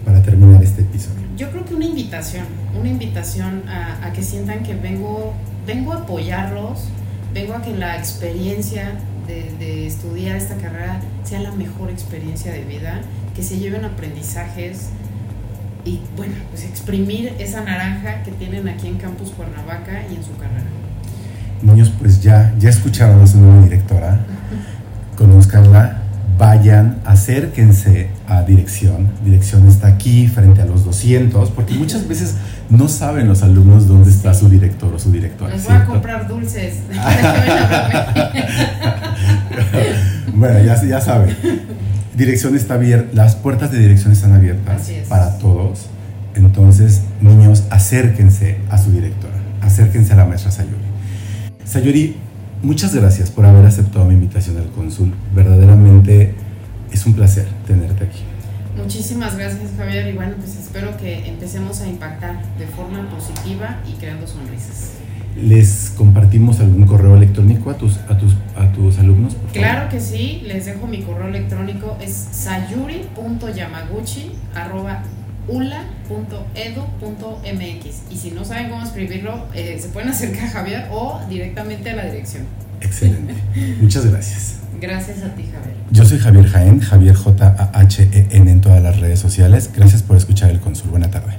para 0.06 0.22
terminar 0.22 0.64
este 0.64 0.84
episodio? 0.84 1.20
Yo 1.36 1.52
creo 1.52 1.66
que 1.66 1.76
una 1.76 1.84
invitación, 1.84 2.46
una 2.80 2.88
invitación 2.88 3.68
a, 3.68 4.06
a 4.06 4.14
que 4.14 4.24
sientan 4.24 4.64
que 4.64 4.74
vengo, 4.74 5.34
vengo 5.68 5.92
a 5.92 5.98
apoyarlos, 5.98 6.86
vengo 7.34 7.56
a 7.56 7.62
que 7.62 7.76
la 7.76 7.98
experiencia 7.98 8.94
de, 9.28 9.54
de 9.60 9.86
estudiar 9.86 10.38
esta 10.38 10.56
carrera 10.56 11.02
sea 11.26 11.42
la 11.42 11.52
mejor 11.52 11.90
experiencia 11.90 12.54
de 12.54 12.64
vida, 12.64 13.02
que 13.36 13.44
se 13.44 13.60
lleven 13.60 13.84
aprendizajes 13.84 14.92
y 15.84 16.00
bueno, 16.16 16.36
pues 16.52 16.64
exprimir 16.64 17.34
esa 17.38 17.62
naranja 17.66 18.24
que 18.24 18.32
tienen 18.32 18.70
aquí 18.70 18.88
en 18.88 18.98
Campus 18.98 19.32
Cuernavaca 19.32 20.04
y 20.10 20.16
en 20.16 20.24
su 20.24 20.38
carrera. 20.38 20.64
Niños, 21.62 21.92
pues 22.00 22.22
ya, 22.22 22.56
ya 22.58 22.70
escucharon 22.70 23.22
a 23.22 23.28
su 23.28 23.40
nueva 23.40 23.62
directora. 23.64 24.20
Conozcanla, 25.18 26.05
vayan, 26.38 26.98
acérquense 27.06 28.10
a 28.28 28.44
dirección. 28.44 29.10
Dirección 29.24 29.68
está 29.68 29.88
aquí 29.88 30.28
frente 30.28 30.62
a 30.62 30.66
los 30.66 30.86
200, 30.86 31.52
porque 31.52 31.74
muchas 31.76 32.08
veces 32.08 32.36
no 32.70 32.88
saben 32.88 33.28
los 33.28 33.44
alumnos 33.44 33.88
dónde 33.88 34.10
está 34.10 34.34
su 34.34 34.50
director 34.50 34.94
o 34.94 35.00
su 35.00 35.12
directora. 35.12 35.56
Les 35.56 35.66
voy 35.66 35.76
a 35.76 35.86
comprar 35.86 36.28
dulces. 36.28 36.76
Bueno, 40.36 40.62
ya, 40.64 40.84
ya 40.84 41.00
saben. 41.00 41.36
Dirección 42.16 42.56
está 42.56 42.74
abierta, 42.74 43.10
las 43.14 43.36
puertas 43.36 43.72
de 43.72 43.80
dirección 43.80 44.12
están 44.12 44.34
abiertas 44.34 44.90
es. 44.90 45.08
para 45.08 45.38
todos. 45.38 45.88
Entonces, 46.36 47.02
niños, 47.22 47.64
acérquense 47.70 48.58
a 48.70 48.78
su 48.78 48.92
directora, 48.92 49.36
acérquense 49.62 50.14
a 50.14 50.18
la 50.18 50.26
maestra 50.26 50.52
Sayuri. 50.52 50.76
Sayuri, 51.64 52.18
muchas 52.66 52.96
gracias 52.96 53.30
por 53.30 53.46
haber 53.46 53.66
aceptado 53.66 54.06
mi 54.06 54.16
invitación 54.16 54.58
al 54.58 54.70
cónsul. 54.72 55.14
Verdaderamente 55.34 56.34
es 56.92 57.06
un 57.06 57.14
placer 57.14 57.48
tenerte 57.68 58.04
aquí. 58.04 58.24
Muchísimas 58.76 59.38
gracias 59.38 59.72
Javier 59.78 60.08
y 60.08 60.14
bueno, 60.14 60.34
pues 60.38 60.58
espero 60.58 60.98
que 60.98 61.30
empecemos 61.30 61.80
a 61.82 61.88
impactar 61.88 62.42
de 62.58 62.68
forma 62.68 63.10
positiva 63.10 63.78
y 63.88 63.94
creando 63.94 64.28
sonrisas. 64.28 64.92
¿Les 65.38 65.94
compartimos 65.96 66.60
algún 66.60 66.86
correo 66.86 67.16
electrónico 67.16 67.70
a 67.70 67.78
tus, 67.78 67.98
a 68.10 68.18
tus, 68.18 68.34
a 68.56 68.72
tus 68.72 68.98
alumnos? 69.00 69.36
Claro 69.54 69.90
que 69.90 70.00
sí, 70.00 70.42
les 70.46 70.66
dejo 70.66 70.88
mi 70.88 71.02
correo 71.02 71.28
electrónico, 71.28 71.98
es 72.02 72.14
sayuri.yamaguchi.ula.edu.mx 75.48 78.12
y 78.12 78.18
si 78.18 78.32
no 78.32 78.44
saben 78.46 78.70
cómo 78.70 78.84
escribirlo, 78.84 79.48
eh, 79.54 79.78
se 79.80 79.90
pueden 79.90 80.10
acercar 80.10 80.46
a 80.46 80.50
Javier 80.50 80.88
o 80.92 81.22
directamente 81.30 81.92
a 81.92 81.96
la 81.96 82.06
dirección. 82.06 82.46
Excelente. 82.82 83.36
Muchas 83.82 84.06
gracias. 84.06 84.60
Gracias 84.80 85.24
a 85.24 85.34
ti, 85.36 85.44
Javier. 85.44 85.76
Yo 85.92 86.06
soy 86.06 86.20
Javier 86.20 86.48
Jaén, 86.48 86.82
Javier 86.82 87.16
J-A-H-E-N 87.16 88.52
en 88.52 88.62
todas 88.62 88.84
las 88.84 89.00
redes 89.00 89.20
sociales. 89.20 89.72
Gracias 89.74 90.04
por 90.04 90.18
escuchar 90.18 90.50
el 90.50 90.60
Consul. 90.60 90.92
Buena 90.92 91.10
tarde. 91.10 91.38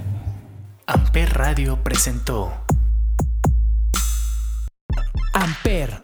Amper 0.86 1.34
Radio 1.34 1.82
presentó 1.82 2.52
Amper, 5.32 6.02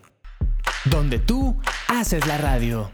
donde 0.84 1.18
tú 1.18 1.56
haces 1.88 2.26
la 2.26 2.36
radio. 2.36 2.90